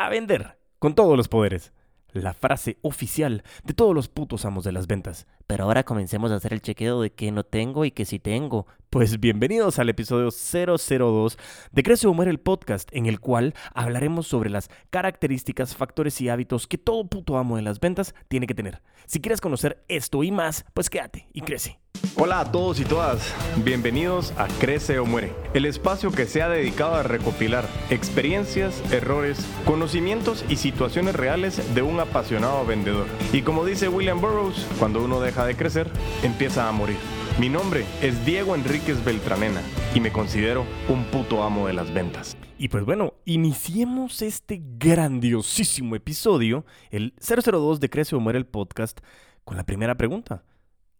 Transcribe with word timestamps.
a 0.00 0.08
vender 0.08 0.56
con 0.78 0.94
todos 0.94 1.14
los 1.14 1.28
poderes. 1.28 1.74
La 2.12 2.32
frase 2.32 2.78
oficial 2.80 3.44
de 3.64 3.74
todos 3.74 3.94
los 3.94 4.08
putos 4.08 4.46
amos 4.46 4.64
de 4.64 4.72
las 4.72 4.86
ventas. 4.86 5.26
Pero 5.46 5.64
ahora 5.64 5.84
comencemos 5.84 6.32
a 6.32 6.36
hacer 6.36 6.54
el 6.54 6.62
chequeo 6.62 7.02
de 7.02 7.12
que 7.12 7.30
no 7.30 7.44
tengo 7.44 7.84
y 7.84 7.90
que 7.90 8.06
sí 8.06 8.18
tengo. 8.18 8.66
Pues 8.88 9.20
bienvenidos 9.20 9.78
al 9.78 9.90
episodio 9.90 10.30
002 10.30 11.38
de 11.70 11.82
Crece 11.82 12.06
o 12.06 12.14
Muere 12.14 12.30
el 12.30 12.40
podcast, 12.40 12.88
en 12.92 13.04
el 13.04 13.20
cual 13.20 13.54
hablaremos 13.74 14.26
sobre 14.26 14.48
las 14.48 14.70
características, 14.88 15.76
factores 15.76 16.18
y 16.22 16.30
hábitos 16.30 16.66
que 16.66 16.78
todo 16.78 17.06
puto 17.06 17.36
amo 17.36 17.56
de 17.56 17.62
las 17.62 17.78
ventas 17.78 18.14
tiene 18.28 18.46
que 18.46 18.54
tener. 18.54 18.80
Si 19.06 19.20
quieres 19.20 19.42
conocer 19.42 19.84
esto 19.86 20.24
y 20.24 20.32
más, 20.32 20.64
pues 20.72 20.88
quédate 20.88 21.28
y 21.34 21.42
crece. 21.42 21.78
Hola 22.16 22.40
a 22.40 22.52
todos 22.52 22.80
y 22.80 22.84
todas, 22.84 23.34
bienvenidos 23.64 24.32
a 24.36 24.48
Crece 24.58 24.98
o 24.98 25.06
Muere, 25.06 25.32
el 25.54 25.64
espacio 25.64 26.10
que 26.10 26.26
se 26.26 26.42
ha 26.42 26.48
dedicado 26.48 26.96
a 26.96 27.02
recopilar 27.02 27.64
experiencias, 27.88 28.82
errores, 28.92 29.46
conocimientos 29.64 30.44
y 30.48 30.56
situaciones 30.56 31.14
reales 31.14 31.74
de 31.74 31.82
un 31.82 31.98
apasionado 32.00 32.66
vendedor. 32.66 33.06
Y 33.32 33.42
como 33.42 33.64
dice 33.64 33.88
William 33.88 34.20
Burroughs, 34.20 34.66
cuando 34.78 35.02
uno 35.02 35.20
deja 35.20 35.46
de 35.46 35.56
crecer, 35.56 35.88
empieza 36.22 36.68
a 36.68 36.72
morir. 36.72 36.96
Mi 37.38 37.48
nombre 37.48 37.86
es 38.02 38.26
Diego 38.26 38.54
Enríquez 38.54 39.02
Beltranena 39.04 39.62
y 39.94 40.00
me 40.00 40.12
considero 40.12 40.66
un 40.88 41.04
puto 41.04 41.42
amo 41.42 41.68
de 41.68 41.72
las 41.74 41.94
ventas. 41.94 42.36
Y 42.58 42.68
pues 42.68 42.84
bueno, 42.84 43.14
iniciemos 43.24 44.20
este 44.20 44.60
grandiosísimo 44.78 45.96
episodio, 45.96 46.66
el 46.90 47.14
002 47.20 47.80
de 47.80 47.88
Crece 47.88 48.16
o 48.16 48.20
Muere 48.20 48.38
el 48.38 48.46
podcast, 48.46 49.00
con 49.44 49.56
la 49.56 49.64
primera 49.64 49.96
pregunta. 49.96 50.42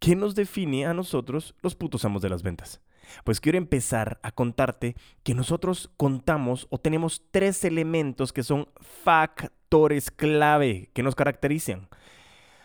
¿Qué 0.01 0.15
nos 0.15 0.33
define 0.33 0.87
a 0.87 0.95
nosotros 0.95 1.53
los 1.61 1.75
putos 1.75 2.05
amos 2.05 2.23
de 2.23 2.29
las 2.29 2.41
ventas? 2.41 2.81
Pues 3.23 3.39
quiero 3.39 3.59
empezar 3.59 4.19
a 4.23 4.31
contarte 4.31 4.95
que 5.21 5.35
nosotros 5.35 5.91
contamos 5.95 6.65
o 6.71 6.79
tenemos 6.79 7.21
tres 7.29 7.63
elementos 7.65 8.33
que 8.33 8.41
son 8.41 8.67
factores 8.79 10.09
clave 10.09 10.89
que 10.95 11.03
nos 11.03 11.13
caracterizan. 11.13 11.87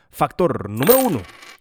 Factor 0.09 0.71
número 0.71 0.99
uno 0.99 1.21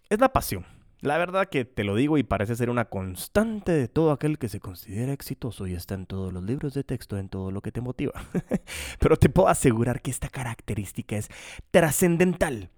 es 0.09 0.17
la 0.21 0.31
pasión. 0.31 0.65
La 1.01 1.17
verdad 1.17 1.49
que 1.49 1.65
te 1.65 1.83
lo 1.83 1.95
digo 1.95 2.17
y 2.17 2.23
parece 2.23 2.55
ser 2.55 2.69
una 2.69 2.85
constante 2.85 3.73
de 3.73 3.89
todo 3.89 4.13
aquel 4.13 4.39
que 4.39 4.47
se 4.47 4.61
considera 4.61 5.11
exitoso 5.11 5.67
y 5.67 5.73
está 5.73 5.95
en 5.95 6.05
todos 6.05 6.31
los 6.31 6.45
libros 6.45 6.73
de 6.73 6.85
texto, 6.85 7.17
en 7.17 7.27
todo 7.27 7.51
lo 7.51 7.59
que 7.59 7.73
te 7.73 7.81
motiva. 7.81 8.13
Pero 8.99 9.17
te 9.17 9.27
puedo 9.27 9.49
asegurar 9.49 10.01
que 10.01 10.11
esta 10.11 10.29
característica 10.29 11.17
es 11.17 11.27
trascendental. 11.69 12.69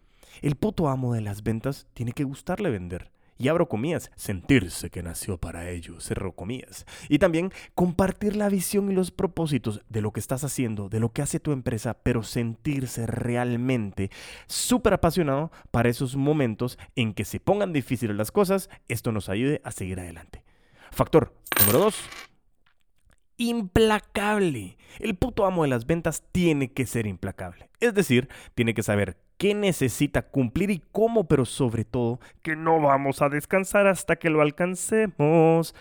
El 0.41 0.55
puto 0.55 0.89
amo 0.89 1.13
de 1.13 1.21
las 1.21 1.43
ventas 1.43 1.87
tiene 1.93 2.11
que 2.11 2.23
gustarle 2.23 2.69
vender 2.69 3.11
y 3.39 3.47
abro 3.49 3.69
comillas, 3.69 4.11
sentirse 4.15 4.89
que 4.89 5.03
nació 5.03 5.37
para 5.37 5.69
ello, 5.69 5.99
cerro 5.99 6.33
comillas. 6.33 6.85
Y 7.07 7.19
también 7.19 7.51
compartir 7.75 8.35
la 8.35 8.49
visión 8.49 8.91
y 8.91 8.95
los 8.95 9.11
propósitos 9.11 9.81
de 9.89 10.01
lo 10.01 10.11
que 10.11 10.19
estás 10.19 10.43
haciendo, 10.43 10.89
de 10.89 10.99
lo 10.99 11.11
que 11.11 11.21
hace 11.21 11.39
tu 11.39 11.51
empresa, 11.51 11.95
pero 12.01 12.23
sentirse 12.23 13.05
realmente 13.05 14.09
súper 14.47 14.93
apasionado 14.93 15.51
para 15.71 15.89
esos 15.89 16.15
momentos 16.15 16.79
en 16.95 17.13
que 17.13 17.25
se 17.25 17.39
pongan 17.39 17.73
difíciles 17.73 18.15
las 18.15 18.31
cosas, 18.31 18.69
esto 18.87 19.11
nos 19.11 19.29
ayude 19.29 19.61
a 19.63 19.71
seguir 19.71 19.99
adelante. 19.99 20.43
Factor 20.91 21.33
número 21.59 21.79
dos. 21.79 21.99
Implacable. 23.39 24.77
El 24.97 25.15
puto 25.15 25.45
amo 25.45 25.61
de 25.61 25.69
las 25.69 25.85
ventas 25.85 26.23
tiene 26.31 26.71
que 26.71 26.87
ser 26.87 27.05
implacable. 27.05 27.69
Es 27.79 27.93
decir, 27.93 28.29
tiene 28.55 28.73
que 28.73 28.81
saber 28.81 29.17
qué 29.37 29.53
necesita 29.53 30.23
cumplir 30.23 30.71
y 30.71 30.81
cómo, 30.91 31.27
pero 31.27 31.45
sobre 31.45 31.85
todo 31.85 32.19
que 32.41 32.55
no 32.55 32.79
vamos 32.81 33.21
a 33.21 33.29
descansar 33.29 33.87
hasta 33.87 34.15
que 34.17 34.29
lo 34.29 34.41
alcancemos. 34.41 35.73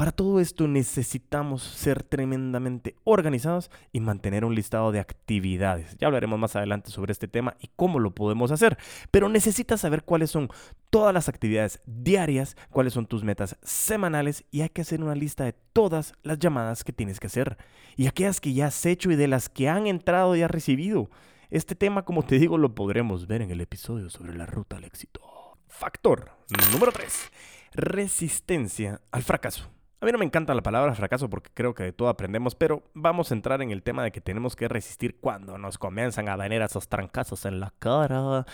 Para 0.00 0.12
todo 0.12 0.40
esto 0.40 0.66
necesitamos 0.66 1.62
ser 1.62 2.02
tremendamente 2.02 2.96
organizados 3.04 3.70
y 3.92 4.00
mantener 4.00 4.46
un 4.46 4.54
listado 4.54 4.92
de 4.92 4.98
actividades. 4.98 5.94
Ya 5.98 6.06
hablaremos 6.06 6.38
más 6.38 6.56
adelante 6.56 6.90
sobre 6.90 7.12
este 7.12 7.28
tema 7.28 7.54
y 7.60 7.68
cómo 7.76 7.98
lo 7.98 8.14
podemos 8.14 8.50
hacer. 8.50 8.78
Pero 9.10 9.28
necesitas 9.28 9.82
saber 9.82 10.04
cuáles 10.04 10.30
son 10.30 10.48
todas 10.88 11.12
las 11.12 11.28
actividades 11.28 11.82
diarias, 11.84 12.56
cuáles 12.70 12.94
son 12.94 13.04
tus 13.04 13.24
metas 13.24 13.58
semanales 13.62 14.46
y 14.50 14.62
hay 14.62 14.70
que 14.70 14.80
hacer 14.80 15.02
una 15.02 15.14
lista 15.14 15.44
de 15.44 15.52
todas 15.74 16.14
las 16.22 16.38
llamadas 16.38 16.82
que 16.82 16.94
tienes 16.94 17.20
que 17.20 17.26
hacer 17.26 17.58
y 17.94 18.06
aquellas 18.06 18.40
que 18.40 18.54
ya 18.54 18.68
has 18.68 18.86
hecho 18.86 19.10
y 19.10 19.16
de 19.16 19.28
las 19.28 19.50
que 19.50 19.68
han 19.68 19.86
entrado 19.86 20.34
y 20.34 20.40
has 20.40 20.50
recibido. 20.50 21.10
Este 21.50 21.74
tema, 21.74 22.04
como 22.04 22.22
te 22.22 22.38
digo, 22.38 22.58
lo 22.58 22.76
podremos 22.76 23.26
ver 23.26 23.42
en 23.42 23.50
el 23.50 23.60
episodio 23.60 24.08
sobre 24.08 24.36
la 24.36 24.46
ruta 24.46 24.76
al 24.76 24.84
éxito. 24.84 25.20
Factor 25.66 26.30
número 26.72 26.92
3. 26.92 27.32
Resistencia 27.72 29.00
al 29.10 29.24
fracaso. 29.24 29.68
A 30.00 30.06
mí 30.06 30.12
no 30.12 30.18
me 30.18 30.24
encanta 30.24 30.54
la 30.54 30.62
palabra 30.62 30.94
fracaso 30.94 31.28
porque 31.28 31.50
creo 31.52 31.74
que 31.74 31.82
de 31.82 31.92
todo 31.92 32.08
aprendemos, 32.08 32.54
pero 32.54 32.84
vamos 32.94 33.30
a 33.30 33.34
entrar 33.34 33.62
en 33.62 33.72
el 33.72 33.82
tema 33.82 34.04
de 34.04 34.12
que 34.12 34.20
tenemos 34.20 34.54
que 34.54 34.68
resistir 34.68 35.18
cuando 35.18 35.58
nos 35.58 35.76
comienzan 35.76 36.28
a 36.28 36.36
venir 36.36 36.62
esos 36.62 36.86
trancazos 36.88 37.44
en 37.44 37.58
la 37.58 37.74
cara. 37.80 38.46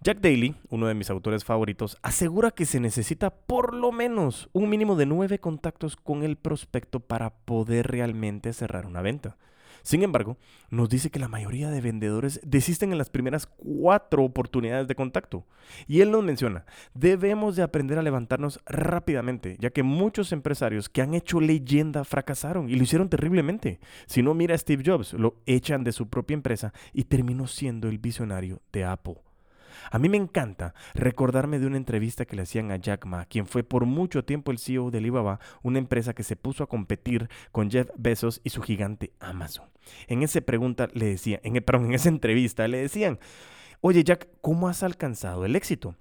Jack 0.00 0.20
Daly, 0.20 0.54
uno 0.68 0.86
de 0.86 0.94
mis 0.94 1.10
autores 1.10 1.44
favoritos, 1.44 1.98
asegura 2.00 2.52
que 2.52 2.64
se 2.64 2.78
necesita 2.78 3.30
por 3.30 3.74
lo 3.74 3.90
menos 3.90 4.48
un 4.52 4.70
mínimo 4.70 4.94
de 4.94 5.06
nueve 5.06 5.40
contactos 5.40 5.96
con 5.96 6.22
el 6.22 6.36
prospecto 6.36 7.00
para 7.00 7.30
poder 7.30 7.88
realmente 7.88 8.52
cerrar 8.52 8.86
una 8.86 9.02
venta. 9.02 9.36
Sin 9.82 10.02
embargo, 10.02 10.36
nos 10.70 10.88
dice 10.88 11.10
que 11.10 11.18
la 11.18 11.28
mayoría 11.28 11.70
de 11.70 11.80
vendedores 11.80 12.40
desisten 12.44 12.92
en 12.92 12.98
las 12.98 13.10
primeras 13.10 13.46
cuatro 13.46 14.24
oportunidades 14.24 14.88
de 14.88 14.94
contacto. 14.94 15.46
Y 15.86 16.00
él 16.00 16.10
nos 16.10 16.24
menciona, 16.24 16.64
debemos 16.94 17.56
de 17.56 17.62
aprender 17.62 17.98
a 17.98 18.02
levantarnos 18.02 18.60
rápidamente, 18.66 19.56
ya 19.60 19.70
que 19.70 19.82
muchos 19.82 20.32
empresarios 20.32 20.88
que 20.88 21.02
han 21.02 21.14
hecho 21.14 21.40
leyenda 21.40 22.04
fracasaron 22.04 22.68
y 22.68 22.76
lo 22.76 22.82
hicieron 22.82 23.08
terriblemente. 23.08 23.80
Si 24.06 24.22
no, 24.22 24.34
mira 24.34 24.54
a 24.54 24.58
Steve 24.58 24.82
Jobs, 24.84 25.12
lo 25.12 25.36
echan 25.46 25.84
de 25.84 25.92
su 25.92 26.08
propia 26.08 26.34
empresa 26.34 26.72
y 26.92 27.04
terminó 27.04 27.46
siendo 27.46 27.88
el 27.88 27.98
visionario 27.98 28.60
de 28.72 28.84
Apple. 28.84 29.29
A 29.90 29.98
mí 29.98 30.08
me 30.08 30.16
encanta 30.16 30.74
recordarme 30.94 31.58
de 31.58 31.66
una 31.66 31.76
entrevista 31.76 32.24
que 32.24 32.36
le 32.36 32.42
hacían 32.42 32.70
a 32.70 32.76
Jack 32.76 33.06
Ma, 33.06 33.26
quien 33.26 33.46
fue 33.46 33.62
por 33.62 33.86
mucho 33.86 34.24
tiempo 34.24 34.50
el 34.50 34.58
CEO 34.58 34.90
de 34.90 34.98
Alibaba, 34.98 35.40
una 35.62 35.78
empresa 35.78 36.14
que 36.14 36.22
se 36.22 36.36
puso 36.36 36.64
a 36.64 36.68
competir 36.68 37.28
con 37.52 37.70
Jeff 37.70 37.88
Bezos 37.96 38.40
y 38.44 38.50
su 38.50 38.62
gigante 38.62 39.12
Amazon. 39.20 39.68
En 40.06 40.22
esa 40.22 40.40
pregunta 40.40 40.88
le 40.92 41.06
decía, 41.06 41.40
en, 41.42 41.54
perdón, 41.62 41.86
en 41.86 41.94
esa 41.94 42.08
entrevista 42.08 42.68
le 42.68 42.78
decían, 42.78 43.18
oye 43.80 44.04
Jack, 44.04 44.28
¿cómo 44.40 44.68
has 44.68 44.82
alcanzado 44.82 45.44
el 45.44 45.56
éxito? 45.56 45.96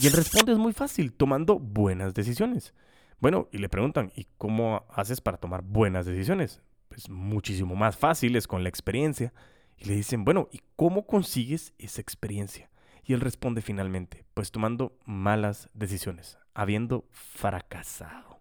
Y 0.00 0.06
él 0.06 0.12
responde 0.12 0.52
es 0.52 0.58
muy 0.58 0.72
fácil, 0.72 1.12
tomando 1.12 1.58
buenas 1.58 2.14
decisiones. 2.14 2.74
Bueno, 3.20 3.48
y 3.52 3.58
le 3.58 3.68
preguntan, 3.68 4.10
¿y 4.16 4.26
cómo 4.36 4.84
haces 4.88 5.20
para 5.20 5.36
tomar 5.36 5.62
buenas 5.62 6.06
decisiones? 6.06 6.60
Pues 6.88 7.08
muchísimo 7.08 7.76
más 7.76 7.96
fácil, 7.96 8.34
es 8.36 8.48
con 8.48 8.62
la 8.62 8.68
experiencia. 8.68 9.32
Y 9.76 9.84
le 9.84 9.94
dicen, 9.94 10.24
bueno, 10.24 10.48
¿y 10.50 10.60
cómo 10.76 11.06
consigues 11.06 11.72
esa 11.78 12.00
experiencia? 12.00 12.68
Y 13.04 13.14
él 13.14 13.20
responde 13.20 13.62
finalmente, 13.62 14.24
pues 14.34 14.50
tomando 14.50 14.98
malas 15.04 15.68
decisiones, 15.74 16.38
habiendo 16.54 17.06
fracasado. 17.10 18.40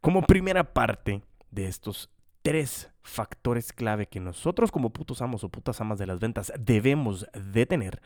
Como 0.00 0.22
primera 0.22 0.72
parte 0.72 1.22
de 1.50 1.66
estos 1.66 2.10
tres 2.42 2.90
factores 3.02 3.72
clave 3.72 4.06
que 4.06 4.20
nosotros 4.20 4.70
como 4.70 4.92
putos 4.92 5.22
amos 5.22 5.42
o 5.44 5.48
putas 5.48 5.80
amas 5.80 5.98
de 5.98 6.06
las 6.06 6.20
ventas 6.20 6.52
debemos 6.58 7.26
de 7.32 7.66
tener, 7.66 8.00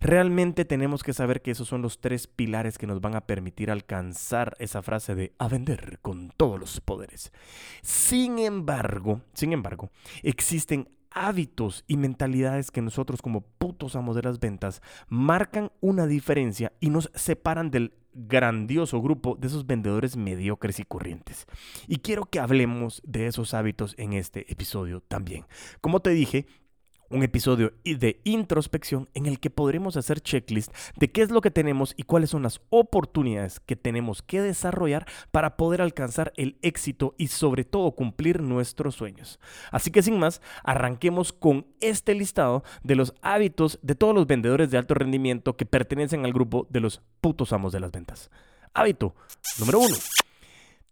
realmente 0.00 0.64
tenemos 0.64 1.02
que 1.02 1.12
saber 1.12 1.40
que 1.40 1.52
esos 1.52 1.68
son 1.68 1.82
los 1.82 2.00
tres 2.00 2.26
pilares 2.26 2.78
que 2.78 2.86
nos 2.86 3.00
van 3.00 3.14
a 3.14 3.26
permitir 3.26 3.70
alcanzar 3.70 4.56
esa 4.58 4.82
frase 4.82 5.14
de 5.14 5.34
a 5.38 5.48
vender 5.48 5.98
con 6.02 6.30
todos 6.36 6.58
los 6.58 6.80
poderes. 6.80 7.32
Sin 7.82 8.38
embargo, 8.38 9.20
sin 9.34 9.52
embargo, 9.52 9.90
existen 10.22 10.88
hábitos 11.10 11.84
y 11.86 11.96
mentalidades 11.96 12.70
que 12.70 12.82
nosotros 12.82 13.22
como 13.22 13.42
putos 13.42 13.96
amos 13.96 14.16
de 14.16 14.22
las 14.22 14.40
ventas 14.40 14.82
marcan 15.08 15.70
una 15.80 16.06
diferencia 16.06 16.72
y 16.80 16.90
nos 16.90 17.10
separan 17.14 17.70
del 17.70 17.94
grandioso 18.12 19.00
grupo 19.00 19.36
de 19.36 19.46
esos 19.46 19.66
vendedores 19.66 20.16
mediocres 20.16 20.80
y 20.80 20.84
corrientes. 20.84 21.46
Y 21.86 21.98
quiero 21.98 22.26
que 22.26 22.40
hablemos 22.40 23.02
de 23.04 23.26
esos 23.26 23.54
hábitos 23.54 23.94
en 23.98 24.12
este 24.12 24.50
episodio 24.52 25.00
también. 25.00 25.46
Como 25.80 26.00
te 26.00 26.10
dije, 26.10 26.46
un 27.10 27.24
episodio 27.24 27.72
de 27.84 28.20
introspección 28.24 29.08
en 29.14 29.26
el 29.26 29.40
que 29.40 29.50
podremos 29.50 29.96
hacer 29.96 30.20
checklist 30.20 30.72
de 30.96 31.10
qué 31.10 31.22
es 31.22 31.30
lo 31.30 31.40
que 31.40 31.50
tenemos 31.50 31.92
y 31.96 32.04
cuáles 32.04 32.30
son 32.30 32.44
las 32.44 32.60
oportunidades 32.70 33.60
que 33.60 33.76
tenemos 33.76 34.22
que 34.22 34.40
desarrollar 34.40 35.06
para 35.32 35.56
poder 35.56 35.82
alcanzar 35.82 36.32
el 36.36 36.56
éxito 36.62 37.14
y 37.18 37.26
sobre 37.26 37.64
todo 37.64 37.92
cumplir 37.92 38.40
nuestros 38.40 38.94
sueños. 38.94 39.40
Así 39.72 39.90
que 39.90 40.02
sin 40.02 40.18
más, 40.18 40.40
arranquemos 40.62 41.32
con 41.32 41.66
este 41.80 42.14
listado 42.14 42.62
de 42.82 42.94
los 42.94 43.14
hábitos 43.22 43.80
de 43.82 43.96
todos 43.96 44.14
los 44.14 44.26
vendedores 44.26 44.70
de 44.70 44.78
alto 44.78 44.94
rendimiento 44.94 45.56
que 45.56 45.66
pertenecen 45.66 46.24
al 46.24 46.32
grupo 46.32 46.66
de 46.70 46.80
los 46.80 47.02
putos 47.20 47.52
amos 47.52 47.72
de 47.72 47.80
las 47.80 47.90
ventas. 47.90 48.30
Hábito 48.72 49.14
número 49.58 49.80
uno. 49.80 49.96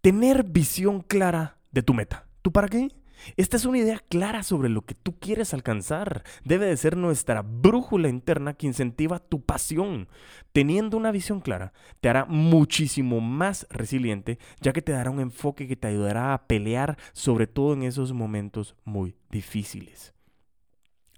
Tener 0.01 0.43
visión 0.45 1.01
clara 1.01 1.59
de 1.71 1.83
tu 1.83 1.95
meta. 1.95 2.27
¿Tú 2.43 2.51
para 2.51 2.69
qué? 2.69 2.89
Esta 3.37 3.57
es 3.57 3.65
una 3.65 3.79
idea 3.79 3.99
clara 4.09 4.43
sobre 4.43 4.69
lo 4.69 4.83
que 4.83 4.95
tú 4.95 5.19
quieres 5.19 5.55
alcanzar. 5.55 6.25
Debe 6.45 6.67
de 6.67 6.77
ser 6.77 6.97
nuestra 6.97 7.43
brújula 7.43 8.09
interna 8.09 8.55
que 8.55 8.67
incentiva 8.67 9.19
tu 9.19 9.43
pasión. 9.43 10.09
Teniendo 10.53 10.97
una 10.97 11.11
visión 11.11 11.41
clara, 11.41 11.73
te 12.01 12.09
hará 12.09 12.25
muchísimo 12.25 13.21
más 13.21 13.67
resiliente, 13.71 14.39
ya 14.61 14.73
que 14.73 14.83
te 14.83 14.93
dará 14.93 15.11
un 15.11 15.21
enfoque 15.21 15.69
que 15.69 15.77
te 15.77 15.89
ayudará 15.89 16.35
a 16.35 16.47
pelear, 16.47 16.99
sobre 17.13 17.47
todo 17.47 17.75
en 17.75 17.83
esos 17.83 18.13
momentos 18.13 18.77
muy 18.85 19.17
difíciles. 19.31 20.15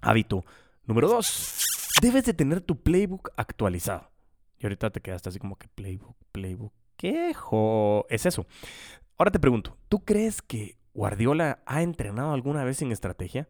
Hábito 0.01 0.45
número 0.85 1.07
dos. 1.07 1.65
Debes 2.01 2.25
de 2.25 2.33
tener 2.33 2.61
tu 2.61 2.81
playbook 2.81 3.31
actualizado. 3.37 4.09
Y 4.59 4.65
ahorita 4.65 4.89
te 4.89 5.01
quedaste 5.01 5.29
así 5.29 5.39
como 5.39 5.55
que 5.55 5.67
playbook, 5.67 6.15
playbook. 6.31 6.73
¿Qué 6.97 7.33
jo? 7.33 8.05
Es 8.09 8.25
eso. 8.25 8.45
Ahora 9.17 9.31
te 9.31 9.39
pregunto, 9.39 9.77
¿tú 9.87 10.03
crees 10.03 10.41
que 10.41 10.77
Guardiola 10.93 11.59
ha 11.65 11.81
entrenado 11.81 12.33
alguna 12.33 12.63
vez 12.63 12.81
en 12.81 12.91
estrategia? 12.91 13.47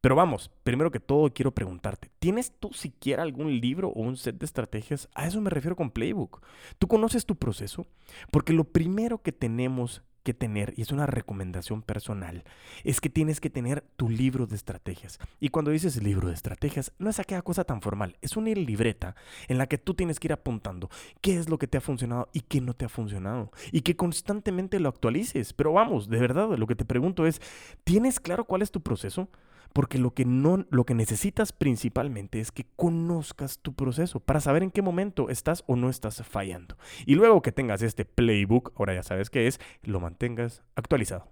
Pero 0.00 0.16
vamos, 0.16 0.50
primero 0.64 0.90
que 0.90 1.00
todo 1.00 1.32
quiero 1.32 1.54
preguntarte, 1.54 2.10
¿tienes 2.18 2.52
tú 2.60 2.74
siquiera 2.74 3.22
algún 3.22 3.58
libro 3.58 3.88
o 3.88 4.02
un 4.02 4.18
set 4.18 4.36
de 4.36 4.44
estrategias? 4.44 5.08
A 5.14 5.26
eso 5.26 5.40
me 5.40 5.48
refiero 5.48 5.76
con 5.76 5.90
Playbook. 5.90 6.42
¿Tú 6.78 6.88
conoces 6.88 7.24
tu 7.24 7.36
proceso? 7.36 7.86
Porque 8.30 8.52
lo 8.52 8.64
primero 8.64 9.22
que 9.22 9.32
tenemos 9.32 10.02
que 10.24 10.34
tener, 10.34 10.74
y 10.76 10.82
es 10.82 10.90
una 10.90 11.06
recomendación 11.06 11.82
personal, 11.82 12.42
es 12.82 13.00
que 13.00 13.10
tienes 13.10 13.40
que 13.40 13.50
tener 13.50 13.82
tu 13.96 14.08
libro 14.08 14.46
de 14.46 14.56
estrategias. 14.56 15.20
Y 15.38 15.50
cuando 15.50 15.70
dices 15.70 16.02
libro 16.02 16.28
de 16.28 16.34
estrategias, 16.34 16.92
no 16.98 17.10
es 17.10 17.20
aquella 17.20 17.42
cosa 17.42 17.62
tan 17.62 17.80
formal, 17.80 18.16
es 18.22 18.36
una 18.36 18.50
libreta 18.50 19.14
en 19.46 19.58
la 19.58 19.66
que 19.66 19.78
tú 19.78 19.94
tienes 19.94 20.18
que 20.18 20.28
ir 20.28 20.32
apuntando 20.32 20.90
qué 21.20 21.36
es 21.36 21.48
lo 21.48 21.58
que 21.58 21.66
te 21.66 21.78
ha 21.78 21.80
funcionado 21.80 22.28
y 22.32 22.40
qué 22.40 22.60
no 22.60 22.74
te 22.74 22.86
ha 22.86 22.88
funcionado. 22.88 23.52
Y 23.70 23.82
que 23.82 23.96
constantemente 23.96 24.80
lo 24.80 24.88
actualices. 24.88 25.52
Pero 25.52 25.72
vamos, 25.72 26.08
de 26.08 26.18
verdad, 26.18 26.56
lo 26.56 26.66
que 26.66 26.74
te 26.74 26.84
pregunto 26.84 27.26
es, 27.26 27.40
¿tienes 27.84 28.20
claro 28.20 28.44
cuál 28.44 28.62
es 28.62 28.70
tu 28.70 28.80
proceso? 28.80 29.28
Porque 29.74 29.98
lo 29.98 30.14
que, 30.14 30.24
no, 30.24 30.64
lo 30.70 30.84
que 30.86 30.94
necesitas 30.94 31.52
principalmente 31.52 32.40
es 32.40 32.52
que 32.52 32.64
conozcas 32.76 33.58
tu 33.58 33.74
proceso 33.74 34.20
para 34.20 34.40
saber 34.40 34.62
en 34.62 34.70
qué 34.70 34.80
momento 34.80 35.28
estás 35.28 35.64
o 35.66 35.74
no 35.76 35.90
estás 35.90 36.22
fallando. 36.22 36.78
Y 37.04 37.16
luego 37.16 37.42
que 37.42 37.52
tengas 37.52 37.82
este 37.82 38.06
playbook, 38.06 38.72
ahora 38.76 38.94
ya 38.94 39.02
sabes 39.02 39.30
qué 39.30 39.48
es, 39.48 39.60
lo 39.82 39.98
mantengas 40.00 40.62
actualizado. 40.76 41.28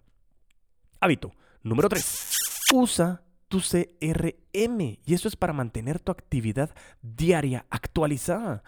Hábito 1.00 1.32
número 1.62 1.88
3. 1.88 2.38
Usa 2.74 3.22
tu 3.46 3.60
CRM. 3.60 4.80
Y 5.04 5.14
eso 5.14 5.28
es 5.28 5.36
para 5.36 5.52
mantener 5.52 6.00
tu 6.00 6.10
actividad 6.10 6.74
diaria 7.00 7.66
actualizada. 7.70 8.64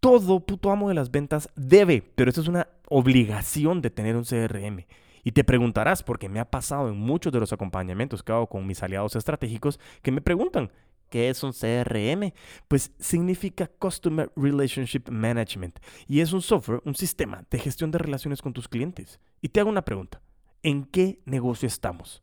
Todo 0.00 0.40
puto 0.44 0.70
amo 0.70 0.88
de 0.88 0.94
las 0.94 1.10
ventas 1.10 1.48
debe, 1.56 2.02
pero 2.14 2.30
eso 2.30 2.40
es 2.40 2.48
una 2.48 2.68
obligación 2.88 3.80
de 3.80 3.90
tener 3.90 4.16
un 4.16 4.24
CRM. 4.24 4.84
Y 5.28 5.32
te 5.32 5.44
preguntarás, 5.44 6.02
porque 6.02 6.30
me 6.30 6.40
ha 6.40 6.50
pasado 6.50 6.88
en 6.88 6.96
muchos 6.96 7.30
de 7.30 7.38
los 7.38 7.52
acompañamientos 7.52 8.22
que 8.22 8.32
hago 8.32 8.46
con 8.46 8.66
mis 8.66 8.82
aliados 8.82 9.14
estratégicos, 9.14 9.78
que 10.00 10.10
me 10.10 10.22
preguntan, 10.22 10.72
¿qué 11.10 11.28
es 11.28 11.42
un 11.42 11.52
CRM? 11.52 12.32
Pues 12.66 12.92
significa 12.98 13.70
Customer 13.78 14.32
Relationship 14.36 15.10
Management 15.10 15.80
y 16.06 16.20
es 16.20 16.32
un 16.32 16.40
software, 16.40 16.80
un 16.86 16.94
sistema 16.94 17.44
de 17.50 17.58
gestión 17.58 17.90
de 17.90 17.98
relaciones 17.98 18.40
con 18.40 18.54
tus 18.54 18.68
clientes. 18.68 19.20
Y 19.42 19.50
te 19.50 19.60
hago 19.60 19.68
una 19.68 19.84
pregunta, 19.84 20.22
¿en 20.62 20.86
qué 20.86 21.20
negocio 21.26 21.66
estamos? 21.66 22.22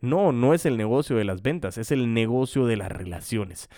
No, 0.00 0.32
no 0.32 0.54
es 0.54 0.66
el 0.66 0.76
negocio 0.76 1.14
de 1.18 1.24
las 1.24 1.42
ventas, 1.42 1.78
es 1.78 1.92
el 1.92 2.14
negocio 2.14 2.66
de 2.66 2.78
las 2.78 2.90
relaciones. 2.90 3.68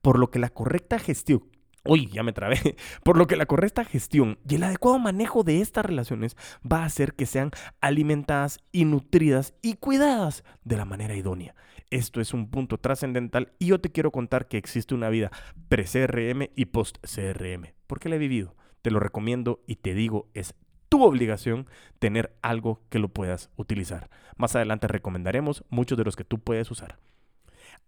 Por 0.00 0.18
lo 0.18 0.30
que 0.30 0.38
la 0.38 0.48
correcta 0.48 0.98
gestión 0.98 1.42
Uy, 1.84 2.08
ya 2.08 2.22
me 2.22 2.32
trabé. 2.32 2.76
Por 3.04 3.16
lo 3.16 3.26
que 3.26 3.36
la 3.36 3.46
correcta 3.46 3.84
gestión 3.84 4.38
y 4.48 4.56
el 4.56 4.62
adecuado 4.64 4.98
manejo 4.98 5.42
de 5.44 5.60
estas 5.60 5.84
relaciones 5.84 6.36
va 6.70 6.82
a 6.82 6.86
hacer 6.86 7.14
que 7.14 7.26
sean 7.26 7.50
alimentadas 7.80 8.58
y 8.70 8.84
nutridas 8.84 9.54
y 9.62 9.74
cuidadas 9.74 10.44
de 10.64 10.76
la 10.76 10.84
manera 10.84 11.16
idónea. 11.16 11.54
Esto 11.90 12.20
es 12.20 12.34
un 12.34 12.50
punto 12.50 12.78
trascendental 12.78 13.52
y 13.58 13.66
yo 13.66 13.80
te 13.80 13.90
quiero 13.90 14.12
contar 14.12 14.46
que 14.46 14.58
existe 14.58 14.94
una 14.94 15.08
vida 15.08 15.30
pre-CRM 15.68 16.50
y 16.54 16.66
post-CRM. 16.66 17.72
Porque 17.86 18.08
la 18.08 18.16
he 18.16 18.18
vivido. 18.18 18.54
Te 18.82 18.90
lo 18.90 19.00
recomiendo 19.00 19.62
y 19.66 19.76
te 19.76 19.94
digo, 19.94 20.28
es 20.34 20.54
tu 20.88 21.02
obligación 21.02 21.68
tener 21.98 22.36
algo 22.42 22.82
que 22.90 22.98
lo 22.98 23.08
puedas 23.08 23.50
utilizar. 23.56 24.10
Más 24.36 24.54
adelante 24.56 24.86
recomendaremos 24.86 25.64
muchos 25.70 25.98
de 25.98 26.04
los 26.04 26.16
que 26.16 26.24
tú 26.24 26.38
puedes 26.38 26.70
usar. 26.70 26.98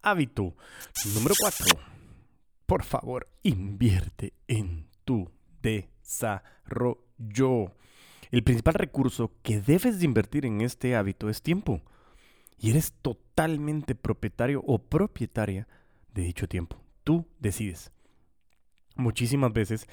Hábito 0.02 0.56
número 1.14 1.34
4 1.38 2.01
por 2.72 2.84
favor, 2.84 3.28
invierte 3.42 4.32
en 4.48 4.86
tu 5.04 5.30
desarrollo. 5.60 6.96
El 8.30 8.42
principal 8.44 8.72
recurso 8.72 9.30
que 9.42 9.60
debes 9.60 9.98
de 9.98 10.06
invertir 10.06 10.46
en 10.46 10.62
este 10.62 10.96
hábito 10.96 11.28
es 11.28 11.42
tiempo. 11.42 11.82
Y 12.56 12.70
eres 12.70 12.94
totalmente 13.02 13.94
propietario 13.94 14.64
o 14.66 14.78
propietaria 14.78 15.68
de 16.14 16.22
dicho 16.22 16.48
tiempo. 16.48 16.80
Tú 17.04 17.26
decides. 17.38 17.92
Muchísimas 18.96 19.52
veces 19.52 19.86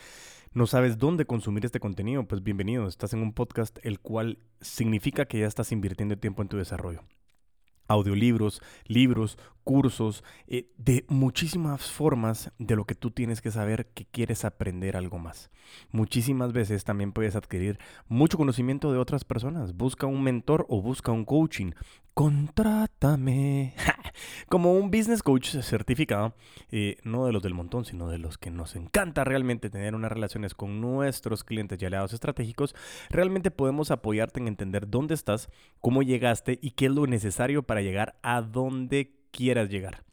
no 0.53 0.65
sabes 0.65 0.97
dónde 0.97 1.25
consumir 1.25 1.65
este 1.65 1.81
contenido. 1.81 2.29
Pues 2.29 2.41
bienvenido, 2.43 2.87
estás 2.87 3.11
en 3.11 3.19
un 3.21 3.33
podcast 3.33 3.77
el 3.83 3.99
cual 3.99 4.39
significa 4.61 5.25
que 5.25 5.39
ya 5.39 5.47
estás 5.47 5.73
invirtiendo 5.73 6.17
tiempo 6.17 6.43
en 6.43 6.47
tu 6.47 6.55
desarrollo 6.55 7.03
audiolibros, 7.89 8.61
libros, 8.85 9.37
cursos, 9.69 10.23
eh, 10.47 10.67
de 10.77 11.05
muchísimas 11.09 11.91
formas 11.91 12.51
de 12.57 12.75
lo 12.75 12.85
que 12.85 12.95
tú 12.95 13.11
tienes 13.11 13.39
que 13.39 13.51
saber 13.51 13.85
que 13.93 14.03
quieres 14.03 14.43
aprender 14.43 14.97
algo 14.97 15.19
más. 15.19 15.51
Muchísimas 15.91 16.53
veces 16.53 16.85
también 16.85 17.11
puedes 17.11 17.35
adquirir 17.35 17.77
mucho 18.07 18.39
conocimiento 18.39 18.91
de 18.91 18.97
otras 18.97 19.25
personas. 19.25 19.77
Busca 19.77 20.07
un 20.07 20.23
mentor 20.23 20.65
o 20.69 20.81
busca 20.81 21.11
un 21.11 21.23
coaching. 21.23 21.73
Contrátame. 22.15 23.75
Como 24.49 24.73
un 24.73 24.89
business 24.89 25.21
coach 25.21 25.55
certificado, 25.61 26.33
eh, 26.71 26.97
no 27.03 27.27
de 27.27 27.31
los 27.31 27.43
del 27.43 27.53
montón, 27.53 27.85
sino 27.85 28.09
de 28.09 28.17
los 28.17 28.39
que 28.39 28.49
nos 28.49 28.75
encanta 28.75 29.23
realmente 29.23 29.69
tener 29.69 29.93
unas 29.93 30.11
relaciones 30.11 30.55
con 30.55 30.81
nuestros 30.81 31.43
clientes 31.43 31.79
y 31.79 31.85
aliados 31.85 32.13
estratégicos, 32.13 32.75
realmente 33.11 33.51
podemos 33.51 33.91
apoyarte 33.91 34.39
en 34.39 34.47
entender 34.47 34.89
dónde 34.89 35.13
estás, 35.13 35.47
cómo 35.79 36.01
llegaste 36.01 36.57
y 36.59 36.71
qué 36.71 36.87
es 36.87 36.91
lo 36.91 37.05
necesario 37.05 37.61
para 37.61 37.83
llegar 37.83 38.17
a 38.23 38.41
donde 38.41 39.18
quieras 39.31 39.69
llegar. 39.69 40.03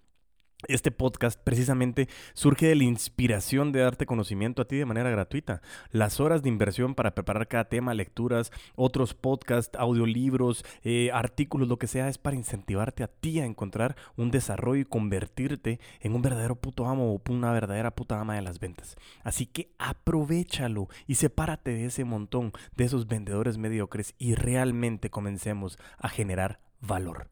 Este 0.68 0.90
podcast 0.90 1.38
precisamente 1.38 2.08
surge 2.32 2.66
de 2.66 2.76
la 2.76 2.84
inspiración 2.84 3.72
de 3.72 3.80
darte 3.80 4.06
conocimiento 4.06 4.62
a 4.62 4.64
ti 4.64 4.76
de 4.76 4.86
manera 4.86 5.10
gratuita. 5.10 5.60
Las 5.90 6.18
horas 6.18 6.42
de 6.42 6.48
inversión 6.48 6.94
para 6.94 7.14
preparar 7.14 7.46
cada 7.46 7.68
tema, 7.68 7.92
lecturas, 7.92 8.50
otros 8.74 9.12
podcasts, 9.12 9.76
audiolibros, 9.78 10.64
eh, 10.82 11.10
artículos, 11.12 11.68
lo 11.68 11.78
que 11.78 11.86
sea, 11.86 12.08
es 12.08 12.16
para 12.16 12.36
incentivarte 12.36 13.04
a 13.04 13.08
ti 13.08 13.38
a 13.38 13.44
encontrar 13.44 13.96
un 14.16 14.30
desarrollo 14.30 14.80
y 14.80 14.86
convertirte 14.86 15.78
en 16.00 16.14
un 16.14 16.22
verdadero 16.22 16.56
puto 16.56 16.86
amo 16.86 17.12
o 17.12 17.22
una 17.30 17.52
verdadera 17.52 17.94
puta 17.94 18.18
ama 18.18 18.34
de 18.34 18.42
las 18.42 18.58
ventas. 18.58 18.96
Así 19.22 19.44
que 19.44 19.74
aprovechalo 19.78 20.88
y 21.06 21.16
sepárate 21.16 21.72
de 21.72 21.84
ese 21.84 22.04
montón 22.04 22.52
de 22.74 22.84
esos 22.84 23.06
vendedores 23.06 23.58
mediocres 23.58 24.14
y 24.18 24.34
realmente 24.34 25.10
comencemos 25.10 25.78
a 25.98 26.08
generar 26.08 26.60
valor. 26.80 27.28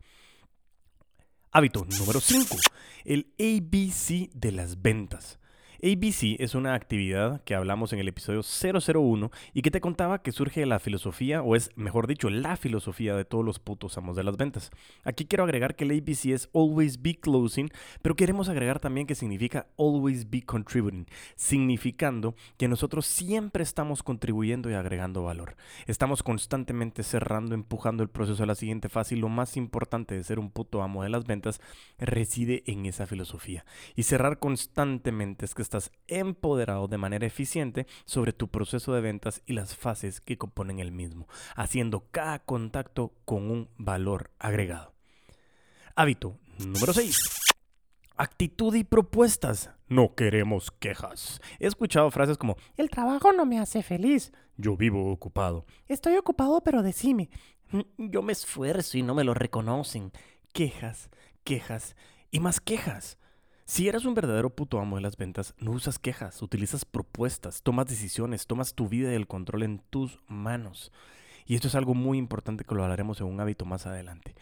Hábito 1.56 1.87
número 2.01 2.19
5. 2.21 2.56
El 3.05 3.32
ABC 3.39 4.29
de 4.34 4.51
las 4.51 4.82
ventas. 4.82 5.39
ABC 5.84 6.41
es 6.41 6.55
una 6.55 6.72
actividad 6.72 7.43
que 7.43 7.55
hablamos 7.55 7.93
en 7.93 7.98
el 7.98 8.08
episodio 8.08 8.41
001 8.41 9.31
y 9.53 9.60
que 9.60 9.70
te 9.70 9.82
contaba 9.82 10.22
que 10.22 10.32
surge 10.32 10.60
de 10.60 10.67
la 10.67 10.79
filosofía, 10.79 11.43
o 11.43 11.56
es 11.56 11.72
mejor 11.76 12.06
dicho, 12.06 12.31
la 12.31 12.56
filosofía 12.56 13.14
de 13.14 13.26
todos 13.26 13.44
los 13.44 13.58
putos 13.58 13.98
amos 13.98 14.17
de 14.17 14.24
las 14.24 14.38
ventas. 14.38 14.70
Aquí 15.03 15.26
quiero 15.26 15.44
agregar 15.44 15.76
que 15.76 15.84
el 15.84 15.91
ABC 15.91 16.26
es 16.32 16.48
Always 16.55 17.03
Be 17.03 17.17
Closing, 17.17 17.69
pero 18.00 18.17
queremos 18.17 18.48
agregar 18.48 18.81
también 18.81 19.06
que 19.06 19.14
significa 19.14 19.67
Always 19.76 20.31
Be 20.31 20.41
Contributing, 20.41 21.06
significando 21.36 22.34
que 22.56 22.67
nosotros 22.67 23.05
siempre 23.05 23.62
estamos 23.62 24.03
contribuyendo 24.03 24.70
y 24.70 24.74
agregando 24.74 25.24
valor. 25.24 25.55
Estamos 25.86 26.22
constantemente 26.22 27.03
cerrando, 27.03 27.55
empujando 27.55 28.03
el 28.03 28.08
proceso 28.08 28.43
a 28.43 28.46
la 28.46 28.55
siguiente 28.55 28.88
fase 28.88 29.17
y 29.17 29.19
lo 29.19 29.29
más 29.29 29.58
importante 29.58 30.14
de 30.14 30.24
ser 30.24 30.38
un 30.38 30.50
puto 30.50 30.82
amo 30.82 31.03
de 31.03 31.10
las 31.10 31.26
ventas 31.26 31.60
reside 31.98 32.62
en 32.64 32.86
esa 32.86 33.06
filosofía. 33.06 33.67
Y 33.96 34.05
cerrar 34.05 34.38
constantemente 34.38 35.44
es 35.44 35.55
que 35.55 35.74
estás 35.77 35.93
empoderado 36.07 36.87
de 36.87 36.99
manera 36.99 37.27
eficiente 37.27 37.89
sobre 38.05 38.33
tu 38.33 38.49
proceso 38.49 38.95
de 38.95 39.01
ventas 39.01 39.43
y 39.45 39.55
las 39.55 39.75
fases 39.75 40.21
que 40.21 40.39
componen 40.39 40.79
el 40.79 40.93
mismo, 40.93 41.27
haciendo 41.57 42.07
cada 42.13 42.39
contacto 42.39 43.13
con 43.25 43.51
un 43.51 43.69
valor 43.77 44.31
agregado. 44.39 44.95
Hábito 45.97 46.39
número 46.59 46.93
6. 46.93 47.41
Actitud 48.17 48.73
y 48.77 48.85
propuestas. 48.85 49.71
No 49.89 50.15
queremos 50.15 50.71
quejas. 50.71 51.41
He 51.59 51.67
escuchado 51.67 52.13
frases 52.13 52.39
como, 52.39 52.57
el 52.77 52.89
trabajo 52.89 53.33
no 53.33 53.45
me 53.45 53.59
hace 53.59 53.83
feliz. 53.83 54.33
Yo 54.57 54.77
vivo 54.77 55.11
ocupado. 55.11 55.67
Estoy 55.89 56.17
ocupado, 56.17 56.63
pero 56.63 56.85
decime. 56.85 57.31
Mm, 57.71 57.81
yo 58.11 58.23
me 58.23 58.33
esfuerzo 58.33 58.97
y 58.97 59.03
no 59.03 59.17
me 59.17 59.25
lo 59.25 59.35
reconocen. 59.35 60.13
Quejas, 60.53 61.11
quejas 61.43 61.97
y 62.31 62.39
más 62.39 62.61
quejas. 62.61 63.19
Si 63.67 63.89
eres 63.89 64.05
un 64.05 64.13
verdadero 64.13 64.51
puto 64.51 64.79
amo 64.79 64.97
de 64.97 65.03
las 65.03 65.17
ventas, 65.17 65.55
no 65.59 65.71
usas 65.71 65.99
quejas, 65.99 66.43
utilizas 66.43 66.85
propuestas, 66.85 67.63
tomas 67.63 67.87
decisiones, 67.87 68.47
tomas 68.47 68.75
tu 68.75 68.91
vida 68.91 69.11
y 69.11 69.15
el 69.15 69.27
control 69.27 69.63
en 69.63 69.79
tus 69.89 70.21
manos. 70.29 70.93
Y 71.47 71.55
esto 71.55 71.69
es 71.69 71.75
algo 71.75 71.94
muy 71.94 72.19
importante 72.19 72.65
que 72.65 72.75
lo 72.75 72.83
hablaremos 72.83 73.21
en 73.21 73.27
un 73.27 73.41
hábito 73.41 73.65
más 73.65 73.87
adelante. 73.87 74.35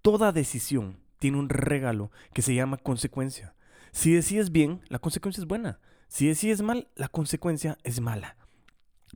Toda 0.00 0.30
decisión 0.30 1.00
tiene 1.18 1.38
un 1.38 1.48
regalo 1.48 2.12
que 2.32 2.42
se 2.42 2.54
llama 2.54 2.76
consecuencia. 2.76 3.56
Si 3.90 4.12
decides 4.12 4.52
bien, 4.52 4.80
la 4.88 5.00
consecuencia 5.00 5.40
es 5.40 5.48
buena. 5.48 5.80
Si 6.06 6.28
decides 6.28 6.62
mal, 6.62 6.86
la 6.94 7.08
consecuencia 7.08 7.78
es 7.82 8.00
mala. 8.00 8.36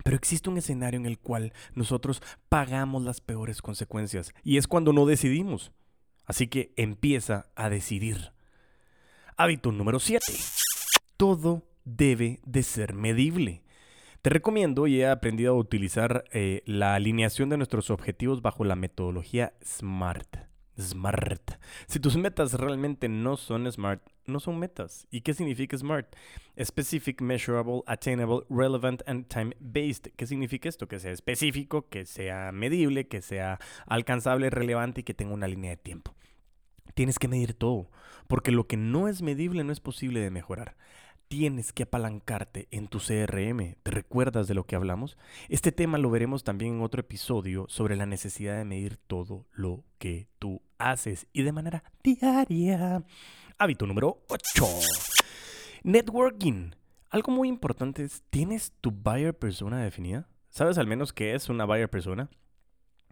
Pero 0.02 0.16
existe 0.16 0.50
un 0.50 0.58
escenario 0.58 0.98
en 0.98 1.06
el 1.06 1.20
cual 1.20 1.52
nosotros 1.74 2.20
pagamos 2.48 3.02
las 3.04 3.20
peores 3.20 3.62
consecuencias 3.62 4.32
y 4.42 4.56
es 4.56 4.66
cuando 4.66 4.92
no 4.92 5.06
decidimos. 5.06 5.70
Así 6.24 6.48
que 6.48 6.72
empieza 6.76 7.46
a 7.54 7.68
decidir. 7.68 8.31
Hábito 9.36 9.72
número 9.72 9.98
7. 9.98 10.24
Todo 11.16 11.62
debe 11.84 12.40
de 12.44 12.62
ser 12.62 12.92
medible. 12.92 13.62
Te 14.20 14.28
recomiendo 14.28 14.86
y 14.86 15.00
he 15.00 15.08
aprendido 15.08 15.54
a 15.54 15.56
utilizar 15.56 16.24
eh, 16.32 16.62
la 16.66 16.94
alineación 16.94 17.48
de 17.48 17.56
nuestros 17.56 17.90
objetivos 17.90 18.42
bajo 18.42 18.64
la 18.64 18.76
metodología 18.76 19.54
SMART. 19.64 20.36
SMART. 20.78 21.52
Si 21.86 21.98
tus 21.98 22.16
metas 22.16 22.54
realmente 22.54 23.08
no 23.08 23.38
son 23.38 23.70
SMART, 23.70 24.02
no 24.26 24.38
son 24.38 24.58
metas. 24.58 25.06
¿Y 25.10 25.22
qué 25.22 25.32
significa 25.32 25.78
SMART? 25.78 26.14
Specific, 26.62 27.22
Measurable, 27.22 27.82
Attainable, 27.86 28.42
Relevant 28.50 29.02
and 29.06 29.28
Time-Based. 29.28 30.12
¿Qué 30.14 30.26
significa 30.26 30.68
esto? 30.68 30.88
Que 30.88 31.00
sea 31.00 31.10
específico, 31.10 31.88
que 31.88 32.04
sea 32.04 32.52
medible, 32.52 33.08
que 33.08 33.22
sea 33.22 33.58
alcanzable, 33.86 34.50
relevante 34.50 35.00
y 35.00 35.04
que 35.04 35.14
tenga 35.14 35.32
una 35.32 35.48
línea 35.48 35.70
de 35.70 35.78
tiempo. 35.78 36.14
Tienes 36.94 37.18
que 37.18 37.28
medir 37.28 37.54
todo, 37.54 37.90
porque 38.26 38.50
lo 38.50 38.66
que 38.66 38.76
no 38.76 39.08
es 39.08 39.22
medible 39.22 39.64
no 39.64 39.72
es 39.72 39.80
posible 39.80 40.20
de 40.20 40.30
mejorar 40.30 40.76
tienes 41.32 41.72
que 41.72 41.84
apalancarte 41.84 42.68
en 42.70 42.88
tu 42.88 42.98
CRM. 42.98 43.76
¿Te 43.82 43.90
recuerdas 43.90 44.48
de 44.48 44.54
lo 44.54 44.66
que 44.66 44.76
hablamos? 44.76 45.16
Este 45.48 45.72
tema 45.72 45.96
lo 45.96 46.10
veremos 46.10 46.44
también 46.44 46.74
en 46.74 46.82
otro 46.82 47.00
episodio 47.00 47.64
sobre 47.70 47.96
la 47.96 48.04
necesidad 48.04 48.58
de 48.58 48.66
medir 48.66 48.98
todo 48.98 49.46
lo 49.50 49.82
que 49.96 50.28
tú 50.38 50.60
haces 50.76 51.26
y 51.32 51.40
de 51.42 51.52
manera 51.52 51.84
diaria. 52.04 53.02
Hábito 53.56 53.86
número 53.86 54.22
8. 54.28 54.66
Networking. 55.84 56.72
Algo 57.08 57.32
muy 57.32 57.48
importante 57.48 58.04
es, 58.04 58.22
¿tienes 58.28 58.74
tu 58.82 58.90
buyer 58.90 59.34
persona 59.34 59.82
definida? 59.82 60.28
¿Sabes 60.50 60.76
al 60.76 60.86
menos 60.86 61.14
qué 61.14 61.34
es 61.34 61.48
una 61.48 61.64
buyer 61.64 61.88
persona? 61.88 62.28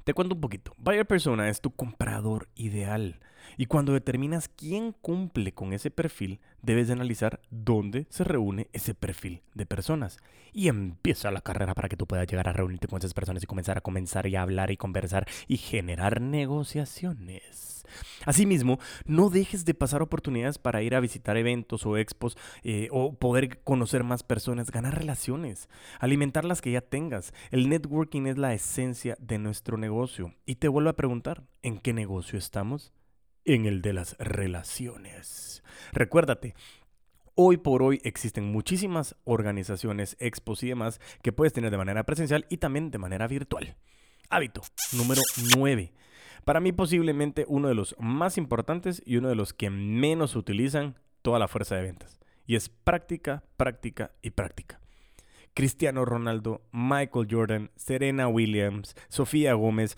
Te 0.05 0.13
cuento 0.13 0.35
un 0.35 0.43
poquito. 0.43 0.75
Buyer 0.77 1.07
persona 1.07 1.49
es 1.49 1.63
tu 1.63 1.75
comprador 1.75 2.51
ideal. 2.55 3.19
Y 3.57 3.67
cuando 3.67 3.93
determinas 3.93 4.49
quién 4.49 4.93
cumple 4.93 5.53
con 5.53 5.73
ese 5.73 5.91
perfil, 5.91 6.41
debes 6.63 6.87
de 6.89 6.95
analizar 6.95 7.41
dónde 7.51 8.07
se 8.11 8.25
reúne 8.25 8.69
ese 8.73 8.95
perfil 8.95 9.43
de 9.55 9.67
personas. 9.67 10.19
Y 10.53 10.69
empieza 10.69 11.31
la 11.31 11.41
carrera 11.41 11.75
para 11.75 11.89
que 11.89 11.97
tú 11.97 12.07
puedas 12.07 12.27
llegar 12.27 12.49
a 12.49 12.53
reunirte 12.53 12.89
con 12.89 12.99
esas 12.99 13.15
personas 13.15 13.43
y 13.43 13.47
comenzar 13.47 13.79
a 13.79 13.83
comenzar 13.83 14.27
y 14.27 14.37
a 14.37 14.43
hablar 14.43 14.71
y 14.71 14.77
conversar 14.77 15.27
y 15.47 15.57
generar 15.57 16.21
negociaciones. 16.21 17.81
Asimismo, 18.25 18.79
no 19.05 19.31
dejes 19.31 19.65
de 19.65 19.75
pasar 19.75 20.03
oportunidades 20.03 20.59
para 20.59 20.83
ir 20.83 20.95
a 20.95 21.01
visitar 21.01 21.37
eventos 21.37 21.87
o 21.87 21.97
expos 21.97 22.37
eh, 22.63 22.89
o 22.91 23.15
poder 23.15 23.63
conocer 23.63 24.05
más 24.05 24.23
personas, 24.23 24.71
ganar 24.71 24.99
relaciones, 24.99 25.69
alimentar 25.99 26.45
las 26.45 26.61
que 26.61 26.73
ya 26.73 26.81
tengas. 26.81 27.33
El 27.51 27.69
networking 27.69 28.27
es 28.27 28.39
la 28.39 28.55
esencia 28.55 29.17
de 29.21 29.39
nuestro 29.39 29.77
negocio. 29.77 30.35
Y 30.47 30.57
te 30.57 30.69
vuelvo 30.69 30.91
a 30.91 30.97
preguntar, 30.97 31.45
¿en 31.63 31.79
qué 31.79 31.93
negocio 31.93 32.39
estamos? 32.39 32.93
En 33.45 33.67
el 33.67 33.83
de 33.83 33.93
las 33.93 34.17
relaciones. 34.19 35.63
Recuérdate, 35.93 36.55
Hoy 37.43 37.57
por 37.57 37.83
hoy 37.83 38.03
existen 38.05 38.53
muchísimas 38.53 39.17
organizaciones, 39.25 40.15
expos 40.21 40.63
y 40.63 40.69
demás 40.69 41.01
que 41.23 41.33
puedes 41.33 41.55
tener 41.55 41.71
de 41.71 41.79
manera 41.79 42.05
presencial 42.05 42.45
y 42.51 42.59
también 42.59 42.91
de 42.91 42.99
manera 42.99 43.27
virtual. 43.29 43.77
Hábito 44.29 44.61
número 44.93 45.23
9. 45.57 45.91
Para 46.45 46.61
mí 46.61 46.73
posiblemente 46.73 47.47
uno 47.49 47.69
de 47.69 47.75
los 47.75 47.97
más 47.99 48.37
importantes 48.37 49.03
y 49.07 49.17
uno 49.17 49.31
de 49.31 49.37
los 49.37 49.55
que 49.55 49.71
menos 49.71 50.37
utilizan 50.37 50.99
toda 51.23 51.39
la 51.39 51.49
fuerza 51.49 51.77
de 51.77 51.83
ventas. 51.83 52.21
Y 52.47 52.57
es 52.57 52.69
práctica, 52.69 53.43
práctica 53.57 54.13
y 54.21 54.31
práctica. 54.31 54.79
Cristiano 55.55 56.05
Ronaldo, 56.05 56.63
Michael 56.73 57.27
Jordan, 57.31 57.71
Serena 57.75 58.29
Williams, 58.29 58.95
Sofía 59.09 59.55
Gómez, 59.55 59.97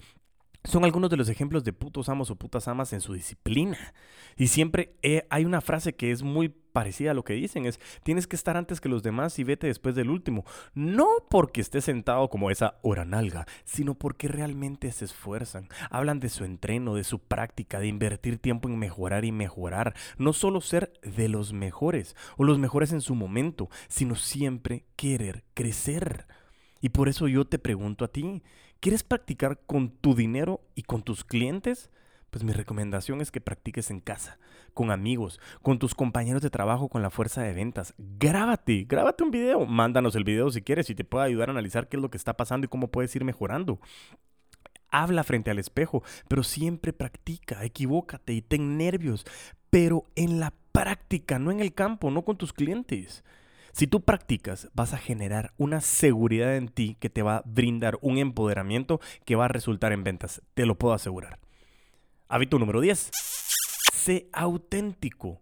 son 0.64 0.84
algunos 0.84 1.10
de 1.10 1.16
los 1.16 1.28
ejemplos 1.28 1.64
de 1.64 1.72
putos 1.72 2.08
amos 2.08 2.30
o 2.30 2.36
putas 2.36 2.68
amas 2.68 2.92
en 2.92 3.00
su 3.00 3.14
disciplina. 3.14 3.94
Y 4.36 4.48
siempre 4.48 4.94
hay 5.28 5.44
una 5.44 5.60
frase 5.60 5.94
que 5.94 6.10
es 6.10 6.22
muy 6.22 6.48
parecida 6.48 7.10
a 7.10 7.14
lo 7.14 7.24
que 7.24 7.34
dicen, 7.34 7.66
es 7.66 7.78
tienes 8.02 8.26
que 8.26 8.36
estar 8.36 8.56
antes 8.56 8.80
que 8.80 8.88
los 8.88 9.02
demás 9.02 9.38
y 9.38 9.44
vete 9.44 9.66
después 9.66 9.94
del 9.94 10.10
último. 10.10 10.44
No 10.74 11.08
porque 11.28 11.60
estés 11.60 11.84
sentado 11.84 12.28
como 12.30 12.50
esa 12.50 12.78
oranalga, 12.82 13.46
sino 13.64 13.94
porque 13.94 14.28
realmente 14.28 14.90
se 14.92 15.04
esfuerzan. 15.04 15.68
Hablan 15.90 16.20
de 16.20 16.28
su 16.28 16.44
entreno, 16.44 16.94
de 16.94 17.04
su 17.04 17.18
práctica, 17.18 17.78
de 17.78 17.88
invertir 17.88 18.38
tiempo 18.38 18.68
en 18.68 18.78
mejorar 18.78 19.24
y 19.24 19.32
mejorar. 19.32 19.94
No 20.16 20.32
solo 20.32 20.60
ser 20.60 20.92
de 21.02 21.28
los 21.28 21.52
mejores 21.52 22.16
o 22.36 22.44
los 22.44 22.58
mejores 22.58 22.92
en 22.92 23.00
su 23.00 23.14
momento, 23.14 23.68
sino 23.88 24.14
siempre 24.14 24.84
querer 24.96 25.44
crecer. 25.54 26.26
Y 26.80 26.88
por 26.88 27.08
eso 27.08 27.28
yo 27.28 27.44
te 27.44 27.58
pregunto 27.58 28.04
a 28.04 28.08
ti, 28.08 28.42
¿quieres 28.82 29.04
practicar 29.04 29.60
con 29.64 29.90
tu 29.90 30.14
dinero 30.16 30.60
y 30.74 30.82
con 30.82 31.02
tus 31.02 31.24
clientes? 31.24 31.88
Pues 32.30 32.42
mi 32.42 32.52
recomendación 32.52 33.20
es 33.20 33.30
que 33.30 33.40
practiques 33.40 33.90
en 33.90 34.00
casa, 34.00 34.38
con 34.74 34.90
amigos, 34.90 35.38
con 35.62 35.78
tus 35.78 35.94
compañeros 35.94 36.42
de 36.42 36.50
trabajo, 36.50 36.88
con 36.88 37.00
la 37.00 37.10
fuerza 37.10 37.42
de 37.42 37.54
ventas. 37.54 37.94
Grábate, 37.96 38.84
grábate 38.88 39.22
un 39.22 39.30
video, 39.30 39.66
mándanos 39.66 40.16
el 40.16 40.24
video 40.24 40.50
si 40.50 40.62
quieres 40.62 40.90
y 40.90 40.96
te 40.96 41.04
puede 41.04 41.26
ayudar 41.26 41.48
a 41.48 41.52
analizar 41.52 41.88
qué 41.88 41.96
es 41.96 42.02
lo 42.02 42.10
que 42.10 42.16
está 42.16 42.36
pasando 42.36 42.64
y 42.64 42.68
cómo 42.68 42.88
puedes 42.88 43.14
ir 43.14 43.24
mejorando. 43.24 43.78
Habla 44.90 45.22
frente 45.22 45.52
al 45.52 45.60
espejo, 45.60 46.02
pero 46.26 46.42
siempre 46.42 46.92
practica, 46.92 47.64
equivócate 47.64 48.32
y 48.32 48.42
ten 48.42 48.76
nervios, 48.76 49.24
pero 49.70 50.06
en 50.16 50.40
la 50.40 50.52
práctica, 50.72 51.38
no 51.38 51.52
en 51.52 51.60
el 51.60 51.72
campo, 51.72 52.10
no 52.10 52.22
con 52.22 52.36
tus 52.36 52.52
clientes. 52.52 53.22
Si 53.72 53.86
tú 53.86 54.02
practicas, 54.02 54.68
vas 54.74 54.92
a 54.92 54.98
generar 54.98 55.54
una 55.56 55.80
seguridad 55.80 56.56
en 56.56 56.68
ti 56.68 56.98
que 57.00 57.08
te 57.08 57.22
va 57.22 57.38
a 57.38 57.42
brindar 57.46 57.98
un 58.02 58.18
empoderamiento 58.18 59.00
que 59.24 59.34
va 59.34 59.46
a 59.46 59.48
resultar 59.48 59.92
en 59.92 60.04
ventas. 60.04 60.42
Te 60.52 60.66
lo 60.66 60.76
puedo 60.76 60.92
asegurar. 60.92 61.38
Hábito 62.28 62.58
número 62.58 62.82
10. 62.82 63.10
Sé 63.94 64.28
auténtico. 64.32 65.40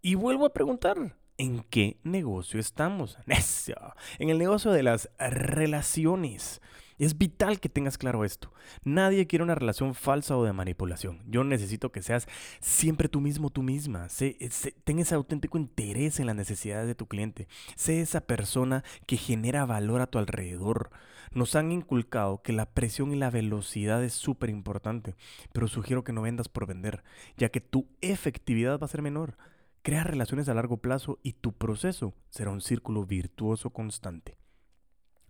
Y 0.00 0.14
vuelvo 0.14 0.46
a 0.46 0.52
preguntar, 0.52 1.16
¿en 1.38 1.64
qué 1.70 1.98
negocio 2.04 2.60
estamos? 2.60 3.18
En 4.18 4.30
el 4.30 4.38
negocio 4.38 4.70
de 4.70 4.84
las 4.84 5.10
relaciones. 5.18 6.60
Es 7.02 7.18
vital 7.18 7.58
que 7.58 7.68
tengas 7.68 7.98
claro 7.98 8.24
esto. 8.24 8.52
Nadie 8.84 9.26
quiere 9.26 9.42
una 9.42 9.56
relación 9.56 9.92
falsa 9.92 10.36
o 10.36 10.44
de 10.44 10.52
manipulación. 10.52 11.20
Yo 11.26 11.42
necesito 11.42 11.90
que 11.90 12.00
seas 12.00 12.28
siempre 12.60 13.08
tú 13.08 13.20
mismo, 13.20 13.50
tú 13.50 13.64
misma. 13.64 14.08
Sé, 14.08 14.36
ten 14.84 15.00
ese 15.00 15.16
auténtico 15.16 15.58
interés 15.58 16.20
en 16.20 16.26
las 16.26 16.36
necesidades 16.36 16.86
de 16.86 16.94
tu 16.94 17.08
cliente. 17.08 17.48
Sé 17.74 18.02
esa 18.02 18.20
persona 18.20 18.84
que 19.04 19.16
genera 19.16 19.66
valor 19.66 20.00
a 20.00 20.06
tu 20.06 20.18
alrededor. 20.18 20.90
Nos 21.32 21.56
han 21.56 21.72
inculcado 21.72 22.40
que 22.40 22.52
la 22.52 22.66
presión 22.66 23.12
y 23.12 23.16
la 23.16 23.30
velocidad 23.30 24.04
es 24.04 24.12
súper 24.12 24.50
importante, 24.50 25.16
pero 25.52 25.66
sugiero 25.66 26.04
que 26.04 26.12
no 26.12 26.22
vendas 26.22 26.48
por 26.48 26.68
vender, 26.68 27.02
ya 27.36 27.48
que 27.48 27.60
tu 27.60 27.88
efectividad 28.00 28.78
va 28.78 28.84
a 28.84 28.88
ser 28.88 29.02
menor. 29.02 29.36
Crea 29.82 30.04
relaciones 30.04 30.48
a 30.48 30.54
largo 30.54 30.76
plazo 30.76 31.18
y 31.24 31.32
tu 31.32 31.52
proceso 31.52 32.14
será 32.30 32.52
un 32.52 32.60
círculo 32.60 33.04
virtuoso 33.04 33.70
constante. 33.70 34.38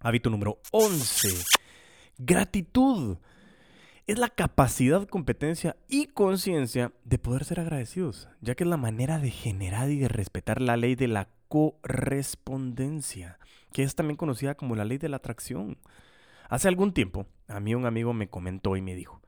Hábito 0.00 0.28
número 0.28 0.58
11 0.72 1.61
Gratitud 2.24 3.18
es 4.06 4.16
la 4.16 4.28
capacidad, 4.28 5.08
competencia 5.08 5.74
y 5.88 6.06
conciencia 6.06 6.92
de 7.02 7.18
poder 7.18 7.44
ser 7.44 7.58
agradecidos, 7.58 8.28
ya 8.40 8.54
que 8.54 8.62
es 8.62 8.70
la 8.70 8.76
manera 8.76 9.18
de 9.18 9.32
generar 9.32 9.90
y 9.90 9.98
de 9.98 10.06
respetar 10.06 10.60
la 10.60 10.76
ley 10.76 10.94
de 10.94 11.08
la 11.08 11.30
correspondencia, 11.48 13.40
que 13.72 13.82
es 13.82 13.96
también 13.96 14.16
conocida 14.16 14.54
como 14.54 14.76
la 14.76 14.84
ley 14.84 14.98
de 14.98 15.08
la 15.08 15.16
atracción. 15.16 15.78
Hace 16.48 16.68
algún 16.68 16.92
tiempo, 16.92 17.26
a 17.48 17.58
mí 17.58 17.74
un 17.74 17.86
amigo 17.86 18.12
me 18.12 18.28
comentó 18.28 18.76
y 18.76 18.82
me 18.82 18.94
dijo, 18.94 19.20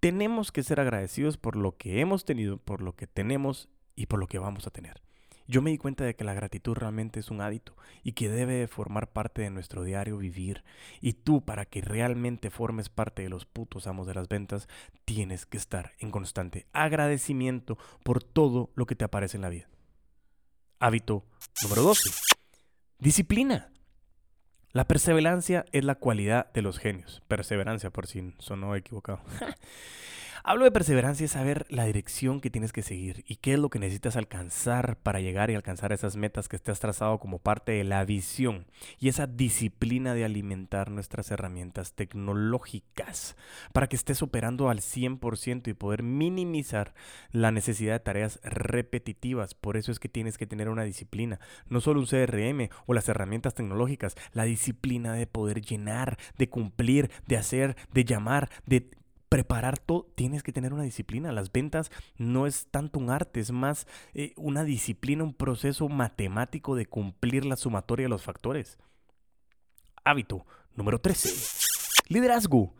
tenemos 0.00 0.50
que 0.50 0.62
ser 0.62 0.80
agradecidos 0.80 1.36
por 1.36 1.54
lo 1.54 1.76
que 1.76 2.00
hemos 2.00 2.24
tenido, 2.24 2.56
por 2.56 2.80
lo 2.80 2.96
que 2.96 3.06
tenemos 3.06 3.68
y 3.94 4.06
por 4.06 4.20
lo 4.20 4.26
que 4.26 4.38
vamos 4.38 4.66
a 4.66 4.70
tener. 4.70 5.02
Yo 5.50 5.62
me 5.62 5.70
di 5.70 5.78
cuenta 5.78 6.04
de 6.04 6.14
que 6.14 6.24
la 6.24 6.34
gratitud 6.34 6.74
realmente 6.74 7.20
es 7.20 7.30
un 7.30 7.40
hábito 7.40 7.74
y 8.04 8.12
que 8.12 8.28
debe 8.28 8.68
formar 8.68 9.10
parte 9.10 9.40
de 9.40 9.48
nuestro 9.48 9.82
diario 9.82 10.18
vivir. 10.18 10.62
Y 11.00 11.14
tú, 11.14 11.42
para 11.42 11.64
que 11.64 11.80
realmente 11.80 12.50
formes 12.50 12.90
parte 12.90 13.22
de 13.22 13.30
los 13.30 13.46
putos 13.46 13.86
amos 13.86 14.06
de 14.06 14.12
las 14.12 14.28
ventas, 14.28 14.68
tienes 15.06 15.46
que 15.46 15.56
estar 15.56 15.94
en 16.00 16.10
constante 16.10 16.66
agradecimiento 16.74 17.78
por 18.04 18.22
todo 18.22 18.70
lo 18.74 18.84
que 18.84 18.94
te 18.94 19.06
aparece 19.06 19.38
en 19.38 19.42
la 19.42 19.48
vida. 19.48 19.70
Hábito 20.80 21.24
número 21.62 21.82
12. 21.82 22.10
Disciplina. 22.98 23.72
La 24.72 24.86
perseverancia 24.86 25.64
es 25.72 25.82
la 25.82 25.94
cualidad 25.94 26.52
de 26.52 26.60
los 26.60 26.78
genios. 26.78 27.22
Perseverancia, 27.26 27.88
por 27.88 28.06
si 28.06 28.34
sonó 28.38 28.76
equivocado. 28.76 29.22
Hablo 30.50 30.64
de 30.64 30.70
perseverancia 30.70 31.26
y 31.26 31.28
saber 31.28 31.66
la 31.68 31.84
dirección 31.84 32.40
que 32.40 32.48
tienes 32.48 32.72
que 32.72 32.80
seguir 32.80 33.22
y 33.28 33.36
qué 33.36 33.52
es 33.52 33.58
lo 33.58 33.68
que 33.68 33.78
necesitas 33.78 34.16
alcanzar 34.16 34.96
para 34.96 35.20
llegar 35.20 35.50
y 35.50 35.54
alcanzar 35.54 35.92
esas 35.92 36.16
metas 36.16 36.48
que 36.48 36.58
te 36.58 36.70
has 36.70 36.80
trazado 36.80 37.18
como 37.18 37.38
parte 37.38 37.72
de 37.72 37.84
la 37.84 38.02
visión 38.06 38.64
y 38.98 39.08
esa 39.08 39.26
disciplina 39.26 40.14
de 40.14 40.24
alimentar 40.24 40.90
nuestras 40.90 41.30
herramientas 41.30 41.92
tecnológicas 41.92 43.36
para 43.74 43.88
que 43.88 43.96
estés 43.96 44.22
operando 44.22 44.70
al 44.70 44.78
100% 44.80 45.68
y 45.68 45.74
poder 45.74 46.02
minimizar 46.02 46.94
la 47.30 47.52
necesidad 47.52 47.92
de 47.92 48.00
tareas 48.00 48.40
repetitivas. 48.42 49.52
Por 49.52 49.76
eso 49.76 49.92
es 49.92 49.98
que 50.00 50.08
tienes 50.08 50.38
que 50.38 50.46
tener 50.46 50.70
una 50.70 50.84
disciplina, 50.84 51.40
no 51.68 51.82
solo 51.82 52.00
un 52.00 52.06
CRM 52.06 52.70
o 52.86 52.94
las 52.94 53.10
herramientas 53.10 53.52
tecnológicas, 53.52 54.16
la 54.32 54.44
disciplina 54.44 55.12
de 55.12 55.26
poder 55.26 55.60
llenar, 55.60 56.16
de 56.38 56.48
cumplir, 56.48 57.10
de 57.26 57.36
hacer, 57.36 57.76
de 57.92 58.06
llamar, 58.06 58.48
de 58.64 58.88
preparar 59.28 59.78
todo, 59.78 60.10
tienes 60.14 60.42
que 60.42 60.52
tener 60.52 60.72
una 60.72 60.82
disciplina. 60.82 61.32
Las 61.32 61.52
ventas 61.52 61.90
no 62.16 62.46
es 62.46 62.66
tanto 62.70 62.98
un 62.98 63.10
arte, 63.10 63.40
es 63.40 63.50
más 63.50 63.86
eh, 64.14 64.32
una 64.36 64.64
disciplina, 64.64 65.24
un 65.24 65.34
proceso 65.34 65.88
matemático 65.88 66.74
de 66.74 66.86
cumplir 66.86 67.44
la 67.44 67.56
sumatoria 67.56 68.04
de 68.04 68.10
los 68.10 68.22
factores. 68.22 68.78
Hábito 70.04 70.46
número 70.74 71.00
13. 71.00 71.30
Liderazgo 72.08 72.74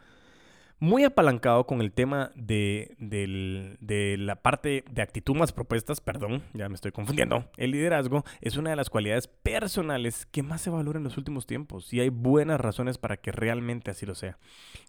muy 0.81 1.05
apalancado 1.05 1.67
con 1.67 1.81
el 1.81 1.93
tema 1.93 2.31
de, 2.35 2.95
de, 2.99 4.17
la 4.19 4.37
parte 4.37 4.85
de 4.91 5.03
actitud 5.03 5.35
más 5.35 5.53
propuestas, 5.53 6.01
perdón, 6.01 6.43
ya 6.55 6.69
me 6.69 6.75
estoy 6.75 6.93
confundiendo. 6.93 7.51
El 7.57 7.73
liderazgo 7.73 8.25
es 8.41 8.57
una 8.57 8.71
de 8.71 8.77
las 8.77 8.91
cualidades 8.91 9.27
personales 9.27 10.27
que 10.27 10.43
más 10.43 10.61
se 10.61 10.71
valora 10.71 10.99
en 10.99 11.05
los 11.05 11.17
últimos 11.17 11.47
tiempos 11.47 11.93
y 11.93 12.01
hay 12.01 12.11
buenas 12.11 12.61
razones 12.61 12.99
para 12.99 13.17
que 13.17 13.33
realmente 13.33 13.91
así 13.91 14.07
lo 14.07 14.15
sea. 14.15 14.39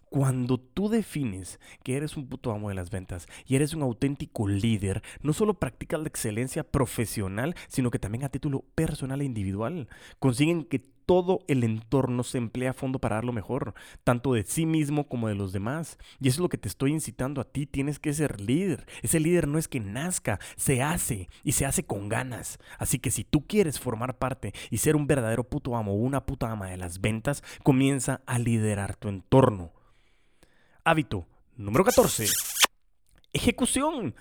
Cuando 0.08 0.58
tú 0.58 0.88
defines 0.88 1.60
que 1.84 1.96
eres 1.96 2.16
un 2.16 2.28
puto 2.28 2.50
amo 2.50 2.68
de 2.68 2.74
las 2.74 2.90
ventas 2.90 3.28
y 3.46 3.56
eres 3.56 3.74
un 3.74 3.82
auténtico 3.82 4.48
líder, 4.48 5.02
no 5.22 5.32
solo 5.32 5.54
practicas 5.54 6.00
la 6.00 6.08
excelencia 6.08 6.64
profesional, 6.64 7.54
sino 7.68 7.90
que 7.90 8.00
también 8.00 8.24
a 8.24 8.28
título 8.28 8.64
personal 8.74 9.20
e 9.20 9.24
individual. 9.24 9.88
Consiguen 10.18 10.64
que 10.64 10.82
todo 11.06 11.40
el 11.48 11.64
entorno 11.64 12.22
se 12.22 12.38
emplea 12.38 12.70
a 12.70 12.74
fondo 12.74 12.98
para 12.98 13.16
dar 13.16 13.24
lo 13.24 13.32
mejor, 13.32 13.74
tanto 14.04 14.34
de 14.34 14.44
sí 14.44 14.66
mismo 14.66 15.06
como 15.08 15.28
de 15.28 15.34
los 15.34 15.52
demás. 15.52 15.98
Y 16.20 16.28
eso 16.28 16.36
es 16.36 16.40
lo 16.40 16.48
que 16.48 16.58
te 16.58 16.68
estoy 16.68 16.92
incitando 16.92 17.40
a 17.40 17.44
ti, 17.44 17.66
tienes 17.66 17.98
que 17.98 18.12
ser 18.12 18.40
líder. 18.40 18.86
Ese 19.02 19.20
líder 19.20 19.48
no 19.48 19.58
es 19.58 19.68
que 19.68 19.80
nazca, 19.80 20.38
se 20.56 20.82
hace 20.82 21.28
y 21.44 21.52
se 21.52 21.66
hace 21.66 21.84
con 21.84 22.08
ganas. 22.08 22.58
Así 22.78 22.98
que 22.98 23.10
si 23.10 23.24
tú 23.24 23.46
quieres 23.46 23.80
formar 23.80 24.18
parte 24.18 24.52
y 24.70 24.78
ser 24.78 24.96
un 24.96 25.06
verdadero 25.06 25.44
puto 25.44 25.76
amo 25.76 25.92
o 25.92 25.96
una 25.96 26.26
puta 26.26 26.50
ama 26.50 26.70
de 26.70 26.76
las 26.76 27.00
ventas, 27.00 27.42
comienza 27.62 28.22
a 28.26 28.38
liderar 28.38 28.96
tu 28.96 29.08
entorno. 29.08 29.72
Hábito 30.84 31.26
número 31.56 31.84
14. 31.84 32.26
Ejecución. 33.32 34.14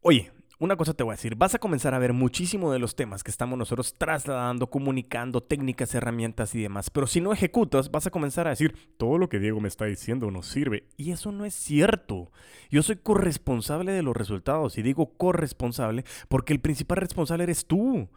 Oye, 0.00 0.30
una 0.58 0.76
cosa 0.76 0.94
te 0.94 1.02
voy 1.02 1.12
a 1.12 1.16
decir, 1.16 1.34
vas 1.36 1.54
a 1.54 1.58
comenzar 1.58 1.92
a 1.92 1.98
ver 1.98 2.14
muchísimo 2.14 2.72
de 2.72 2.78
los 2.78 2.96
temas 2.96 3.22
que 3.22 3.30
estamos 3.30 3.58
nosotros 3.58 3.94
trasladando, 3.98 4.68
comunicando, 4.68 5.42
técnicas, 5.42 5.94
herramientas 5.94 6.54
y 6.54 6.62
demás, 6.62 6.88
pero 6.88 7.06
si 7.06 7.20
no 7.20 7.32
ejecutas, 7.32 7.90
vas 7.90 8.06
a 8.06 8.10
comenzar 8.10 8.46
a 8.46 8.50
decir, 8.50 8.74
todo 8.96 9.18
lo 9.18 9.28
que 9.28 9.38
Diego 9.38 9.60
me 9.60 9.68
está 9.68 9.84
diciendo 9.84 10.30
no 10.30 10.42
sirve. 10.42 10.84
Y 10.96 11.12
eso 11.12 11.30
no 11.30 11.44
es 11.44 11.54
cierto. 11.54 12.30
Yo 12.70 12.82
soy 12.82 12.96
corresponsable 12.96 13.92
de 13.92 14.02
los 14.02 14.16
resultados 14.16 14.78
y 14.78 14.82
digo 14.82 15.12
corresponsable 15.16 16.04
porque 16.28 16.54
el 16.54 16.60
principal 16.60 16.98
responsable 16.98 17.44
eres 17.44 17.66
tú. 17.66 18.08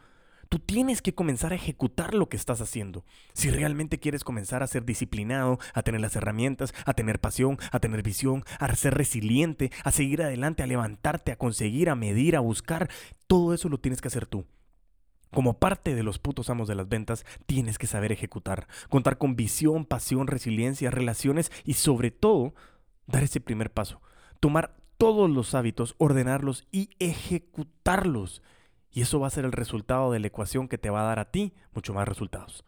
Tú 0.50 0.58
tienes 0.58 1.04
que 1.04 1.14
comenzar 1.14 1.52
a 1.52 1.56
ejecutar 1.56 2.16
lo 2.16 2.28
que 2.28 2.36
estás 2.36 2.60
haciendo. 2.60 3.06
Si 3.34 3.52
realmente 3.52 4.00
quieres 4.00 4.24
comenzar 4.24 4.64
a 4.64 4.68
ser 4.68 4.84
disciplinado, 4.84 5.60
a 5.76 5.84
tener 5.84 6.02
las 6.02 6.16
herramientas, 6.16 6.74
a 6.86 6.96
tener 6.96 7.20
pasión, 7.20 7.60
a 7.72 7.80
tener 7.80 8.02
visión, 8.02 8.44
a 8.60 8.76
ser 8.76 8.96
resiliente, 8.96 9.72
a 9.84 9.92
seguir 9.92 10.24
adelante, 10.24 10.64
a 10.64 10.68
levantarte, 10.68 11.32
a 11.32 11.38
conseguir, 11.38 11.90
a 11.90 11.96
medir, 11.96 12.36
a 12.36 12.40
buscar, 12.40 12.90
todo 13.28 13.54
eso 13.54 13.70
lo 13.70 13.80
tienes 13.80 14.02
que 14.02 14.08
hacer 14.08 14.26
tú. 14.26 14.48
Como 15.32 15.60
parte 15.60 15.94
de 15.94 16.02
los 16.02 16.18
putos 16.18 16.50
amos 16.50 16.68
de 16.68 16.74
las 16.74 16.90
ventas, 16.90 17.26
tienes 17.46 17.78
que 17.78 17.86
saber 17.86 18.12
ejecutar, 18.12 18.68
contar 18.90 19.20
con 19.20 19.36
visión, 19.36 19.86
pasión, 19.86 20.26
resiliencia, 20.26 20.90
relaciones 20.90 21.52
y 21.64 21.74
sobre 21.74 22.10
todo, 22.10 22.56
dar 23.06 23.22
ese 23.22 23.40
primer 23.40 23.72
paso. 23.72 24.02
Tomar 24.40 24.76
todos 24.98 25.30
los 25.30 25.54
hábitos, 25.54 25.94
ordenarlos 26.00 26.66
y 26.72 26.90
ejecutarlos. 26.98 28.42
Y 28.92 29.02
eso 29.02 29.20
va 29.20 29.28
a 29.28 29.32
ser 29.32 29.46
el 29.46 29.52
resultado 29.52 30.12
de 30.12 30.20
la 30.20 30.28
ecuación 30.28 30.68
que 30.68 30.78
te 30.78 30.90
va 30.90 31.02
a 31.02 31.06
dar 31.06 31.20
a 31.20 31.32
ti 31.32 31.54
mucho 31.74 31.94
más 31.94 32.08
resultados. 32.08 32.64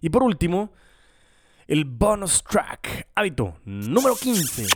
Y 0.00 0.10
por 0.10 0.22
último, 0.22 0.72
el 1.66 1.84
bonus 1.84 2.42
track. 2.44 3.08
Hábito 3.14 3.56
número 3.64 4.14
15. 4.14 4.66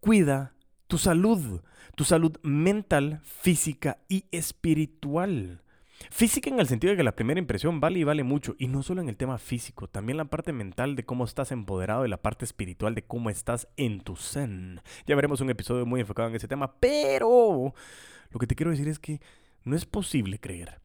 Cuida 0.00 0.54
tu 0.86 0.98
salud. 0.98 1.62
Tu 1.94 2.04
salud 2.04 2.38
mental, 2.42 3.20
física 3.22 3.98
y 4.08 4.24
espiritual. 4.30 5.62
Física 6.10 6.50
en 6.50 6.58
el 6.58 6.66
sentido 6.66 6.92
de 6.92 6.96
que 6.96 7.02
la 7.02 7.14
primera 7.14 7.38
impresión 7.38 7.80
vale 7.80 7.98
y 7.98 8.04
vale 8.04 8.24
mucho, 8.24 8.54
y 8.58 8.66
no 8.66 8.82
solo 8.82 9.02
en 9.02 9.08
el 9.08 9.16
tema 9.16 9.38
físico, 9.38 9.88
también 9.88 10.16
la 10.16 10.24
parte 10.24 10.52
mental 10.52 10.96
de 10.96 11.04
cómo 11.04 11.24
estás 11.24 11.52
empoderado 11.52 12.04
y 12.04 12.08
la 12.08 12.22
parte 12.22 12.44
espiritual 12.44 12.94
de 12.94 13.04
cómo 13.04 13.30
estás 13.30 13.68
en 13.76 14.00
tu 14.00 14.16
zen. 14.16 14.80
Ya 15.06 15.14
veremos 15.14 15.40
un 15.40 15.50
episodio 15.50 15.86
muy 15.86 16.00
enfocado 16.00 16.28
en 16.28 16.34
ese 16.34 16.48
tema, 16.48 16.74
pero 16.80 17.74
lo 18.30 18.38
que 18.38 18.46
te 18.46 18.56
quiero 18.56 18.70
decir 18.70 18.88
es 18.88 18.98
que 18.98 19.20
no 19.64 19.76
es 19.76 19.84
posible 19.84 20.38
creer 20.38 20.82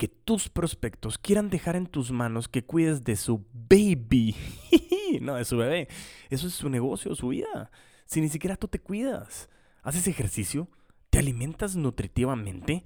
que 0.00 0.08
tus 0.08 0.48
prospectos 0.48 1.18
quieran 1.18 1.50
dejar 1.50 1.76
en 1.76 1.86
tus 1.86 2.10
manos 2.10 2.48
que 2.48 2.64
cuides 2.64 3.04
de 3.04 3.16
su 3.16 3.44
baby, 3.52 4.34
no 5.20 5.34
de 5.34 5.44
su 5.44 5.58
bebé. 5.58 5.88
Eso 6.30 6.46
es 6.46 6.54
su 6.54 6.70
negocio, 6.70 7.14
su 7.14 7.28
vida. 7.28 7.70
Si 8.06 8.22
ni 8.22 8.30
siquiera 8.30 8.56
tú 8.56 8.66
te 8.66 8.78
cuidas, 8.78 9.50
haces 9.82 10.08
ejercicio, 10.08 10.68
te 11.10 11.18
alimentas 11.18 11.76
nutritivamente, 11.76 12.82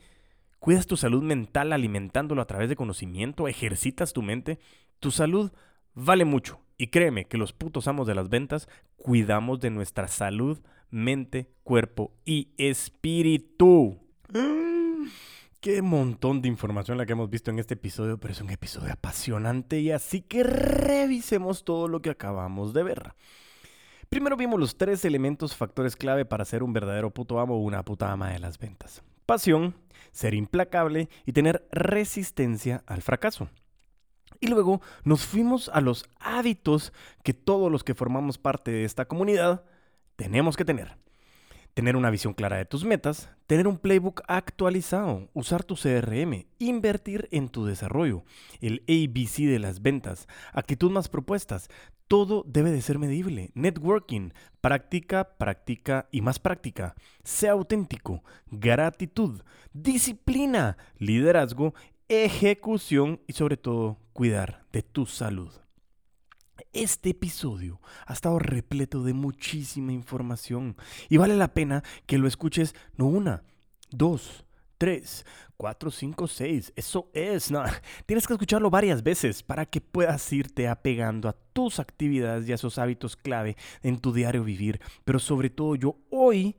cuidas 0.58 0.88
tu 0.88 0.96
salud 0.96 1.22
mental 1.22 1.72
alimentándolo 1.72 2.42
a 2.42 2.46
través 2.46 2.68
de 2.68 2.74
conocimiento, 2.74 3.46
ejercitas 3.46 4.12
tu 4.12 4.22
mente, 4.22 4.58
tu 4.98 5.12
salud 5.12 5.52
vale 5.94 6.24
mucho. 6.24 6.58
Y 6.76 6.88
créeme 6.88 7.26
que 7.26 7.38
los 7.38 7.52
putos 7.52 7.86
amos 7.86 8.08
de 8.08 8.16
las 8.16 8.28
ventas 8.28 8.68
cuidamos 8.96 9.60
de 9.60 9.70
nuestra 9.70 10.08
salud, 10.08 10.58
mente, 10.90 11.48
cuerpo 11.62 12.12
y 12.24 12.48
espíritu. 12.58 14.00
Qué 15.64 15.80
montón 15.80 16.42
de 16.42 16.48
información 16.48 16.98
la 16.98 17.06
que 17.06 17.12
hemos 17.12 17.30
visto 17.30 17.50
en 17.50 17.58
este 17.58 17.72
episodio, 17.72 18.18
pero 18.18 18.32
es 18.32 18.40
un 18.42 18.50
episodio 18.50 18.92
apasionante 18.92 19.80
y 19.80 19.92
así 19.92 20.20
que 20.20 20.42
revisemos 20.42 21.64
todo 21.64 21.88
lo 21.88 22.02
que 22.02 22.10
acabamos 22.10 22.74
de 22.74 22.82
ver. 22.82 23.14
Primero 24.10 24.36
vimos 24.36 24.60
los 24.60 24.76
tres 24.76 25.06
elementos 25.06 25.56
factores 25.56 25.96
clave 25.96 26.26
para 26.26 26.44
ser 26.44 26.62
un 26.62 26.74
verdadero 26.74 27.10
puto 27.10 27.40
amo 27.40 27.54
o 27.54 27.60
una 27.60 27.82
puta 27.82 28.12
ama 28.12 28.28
de 28.28 28.40
las 28.40 28.58
ventas. 28.58 29.02
Pasión, 29.24 29.74
ser 30.12 30.34
implacable 30.34 31.08
y 31.24 31.32
tener 31.32 31.66
resistencia 31.72 32.84
al 32.86 33.00
fracaso. 33.00 33.48
Y 34.40 34.48
luego 34.48 34.82
nos 35.02 35.24
fuimos 35.24 35.70
a 35.70 35.80
los 35.80 36.04
hábitos 36.20 36.92
que 37.22 37.32
todos 37.32 37.72
los 37.72 37.84
que 37.84 37.94
formamos 37.94 38.36
parte 38.36 38.70
de 38.70 38.84
esta 38.84 39.06
comunidad 39.06 39.64
tenemos 40.16 40.58
que 40.58 40.66
tener 40.66 41.03
tener 41.74 41.96
una 41.96 42.10
visión 42.10 42.34
clara 42.34 42.56
de 42.56 42.64
tus 42.64 42.84
metas, 42.84 43.28
tener 43.46 43.66
un 43.66 43.78
playbook 43.78 44.22
actualizado, 44.28 45.28
usar 45.34 45.64
tu 45.64 45.74
CRM, 45.74 46.46
invertir 46.58 47.28
en 47.32 47.48
tu 47.48 47.66
desarrollo, 47.66 48.24
el 48.60 48.82
ABC 48.88 49.48
de 49.48 49.58
las 49.58 49.82
ventas, 49.82 50.28
actitud 50.52 50.90
más 50.90 51.08
propuestas. 51.08 51.68
Todo 52.06 52.44
debe 52.46 52.70
de 52.70 52.82
ser 52.82 52.98
medible. 52.98 53.50
Networking, 53.54 54.30
práctica, 54.60 55.36
práctica 55.36 56.06
y 56.12 56.20
más 56.20 56.38
práctica. 56.38 56.94
Sea 57.24 57.52
auténtico, 57.52 58.22
gratitud, 58.50 59.42
disciplina, 59.72 60.76
liderazgo, 60.98 61.74
ejecución 62.08 63.20
y 63.26 63.32
sobre 63.32 63.56
todo 63.56 63.98
cuidar 64.12 64.64
de 64.70 64.82
tu 64.82 65.06
salud. 65.06 65.63
Este 66.74 67.10
episodio 67.10 67.80
ha 68.04 68.12
estado 68.14 68.40
repleto 68.40 69.04
de 69.04 69.12
muchísima 69.12 69.92
información 69.92 70.76
y 71.08 71.18
vale 71.18 71.36
la 71.36 71.54
pena 71.54 71.84
que 72.04 72.18
lo 72.18 72.26
escuches 72.26 72.74
no 72.96 73.06
una, 73.06 73.44
dos, 73.92 74.44
tres, 74.76 75.24
cuatro, 75.56 75.92
cinco, 75.92 76.26
seis. 76.26 76.72
Eso 76.74 77.12
es, 77.14 77.52
no. 77.52 77.62
Tienes 78.06 78.26
que 78.26 78.32
escucharlo 78.32 78.70
varias 78.70 79.04
veces 79.04 79.44
para 79.44 79.66
que 79.66 79.80
puedas 79.80 80.32
irte 80.32 80.66
apegando 80.66 81.28
a 81.28 81.36
tus 81.52 81.78
actividades 81.78 82.48
y 82.48 82.52
a 82.52 82.56
esos 82.56 82.76
hábitos 82.78 83.14
clave 83.14 83.56
en 83.84 84.00
tu 84.00 84.12
diario 84.12 84.42
vivir. 84.42 84.80
Pero 85.04 85.20
sobre 85.20 85.50
todo 85.50 85.76
yo 85.76 85.96
hoy 86.10 86.56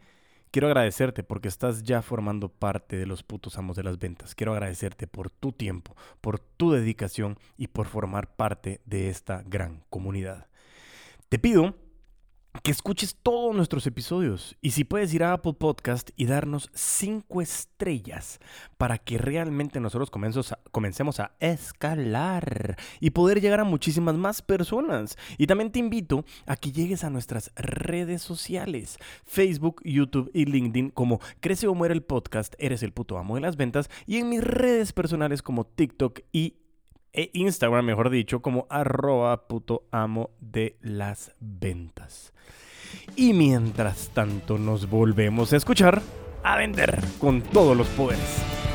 Quiero 0.55 0.67
agradecerte 0.67 1.21
porque 1.21 1.49
estás 1.49 1.83
ya 1.83 2.01
formando 2.01 2.47
parte 2.47 2.95
de 2.95 3.05
los 3.05 3.23
putos 3.23 3.57
amos 3.57 3.75
de 3.75 3.83
las 3.83 3.99
ventas. 3.99 4.35
Quiero 4.35 4.53
agradecerte 4.53 5.05
por 5.05 5.29
tu 5.29 5.51
tiempo, 5.51 5.97
por 6.21 6.39
tu 6.39 6.71
dedicación 6.71 7.37
y 7.57 7.67
por 7.67 7.87
formar 7.87 8.37
parte 8.37 8.79
de 8.85 9.09
esta 9.09 9.43
gran 9.45 9.83
comunidad. 9.89 10.47
Te 11.27 11.39
pido 11.39 11.75
que 12.63 12.71
escuches 12.71 13.15
todos 13.21 13.55
nuestros 13.55 13.85
episodios 13.87 14.55
y 14.61 14.71
si 14.71 14.83
puedes 14.83 15.13
ir 15.13 15.23
a 15.23 15.33
Apple 15.33 15.53
Podcast 15.53 16.09
y 16.15 16.25
darnos 16.25 16.69
cinco 16.73 17.41
estrellas 17.41 18.39
para 18.77 18.97
que 18.97 19.17
realmente 19.17 19.79
nosotros 19.79 20.09
comencemos 20.71 21.19
a 21.19 21.31
escalar 21.39 22.77
y 22.99 23.11
poder 23.11 23.41
llegar 23.41 23.59
a 23.59 23.65
muchísimas 23.65 24.15
más 24.15 24.41
personas. 24.41 25.17
Y 25.37 25.47
también 25.47 25.71
te 25.71 25.79
invito 25.79 26.25
a 26.45 26.55
que 26.55 26.71
llegues 26.71 27.03
a 27.03 27.09
nuestras 27.09 27.51
redes 27.55 28.21
sociales, 28.21 28.97
Facebook, 29.25 29.81
YouTube 29.83 30.31
y 30.33 30.45
LinkedIn 30.45 30.89
como 30.89 31.19
Crece 31.39 31.67
o 31.67 31.75
Muere 31.75 31.93
el 31.93 32.03
Podcast, 32.03 32.55
Eres 32.57 32.83
el 32.83 32.93
puto 32.93 33.17
amo 33.17 33.35
de 33.35 33.41
las 33.41 33.57
ventas 33.57 33.89
y 34.05 34.17
en 34.17 34.29
mis 34.29 34.43
redes 34.43 34.93
personales 34.93 35.41
como 35.41 35.65
TikTok 35.65 36.21
y 36.31 36.55
e 37.15 37.29
Instagram, 37.33 37.85
mejor 37.85 38.09
dicho, 38.09 38.41
como 38.41 38.67
arroba 38.69 39.47
puto 39.47 39.83
amo 39.91 40.31
de 40.39 40.77
las 40.81 41.33
ventas. 41.39 42.33
Y 43.15 43.33
mientras 43.33 44.09
tanto 44.13 44.57
nos 44.57 44.89
volvemos 44.89 45.53
a 45.53 45.57
escuchar, 45.57 46.01
a 46.43 46.57
vender 46.57 46.99
con 47.19 47.41
todos 47.41 47.75
los 47.75 47.87
poderes. 47.89 48.74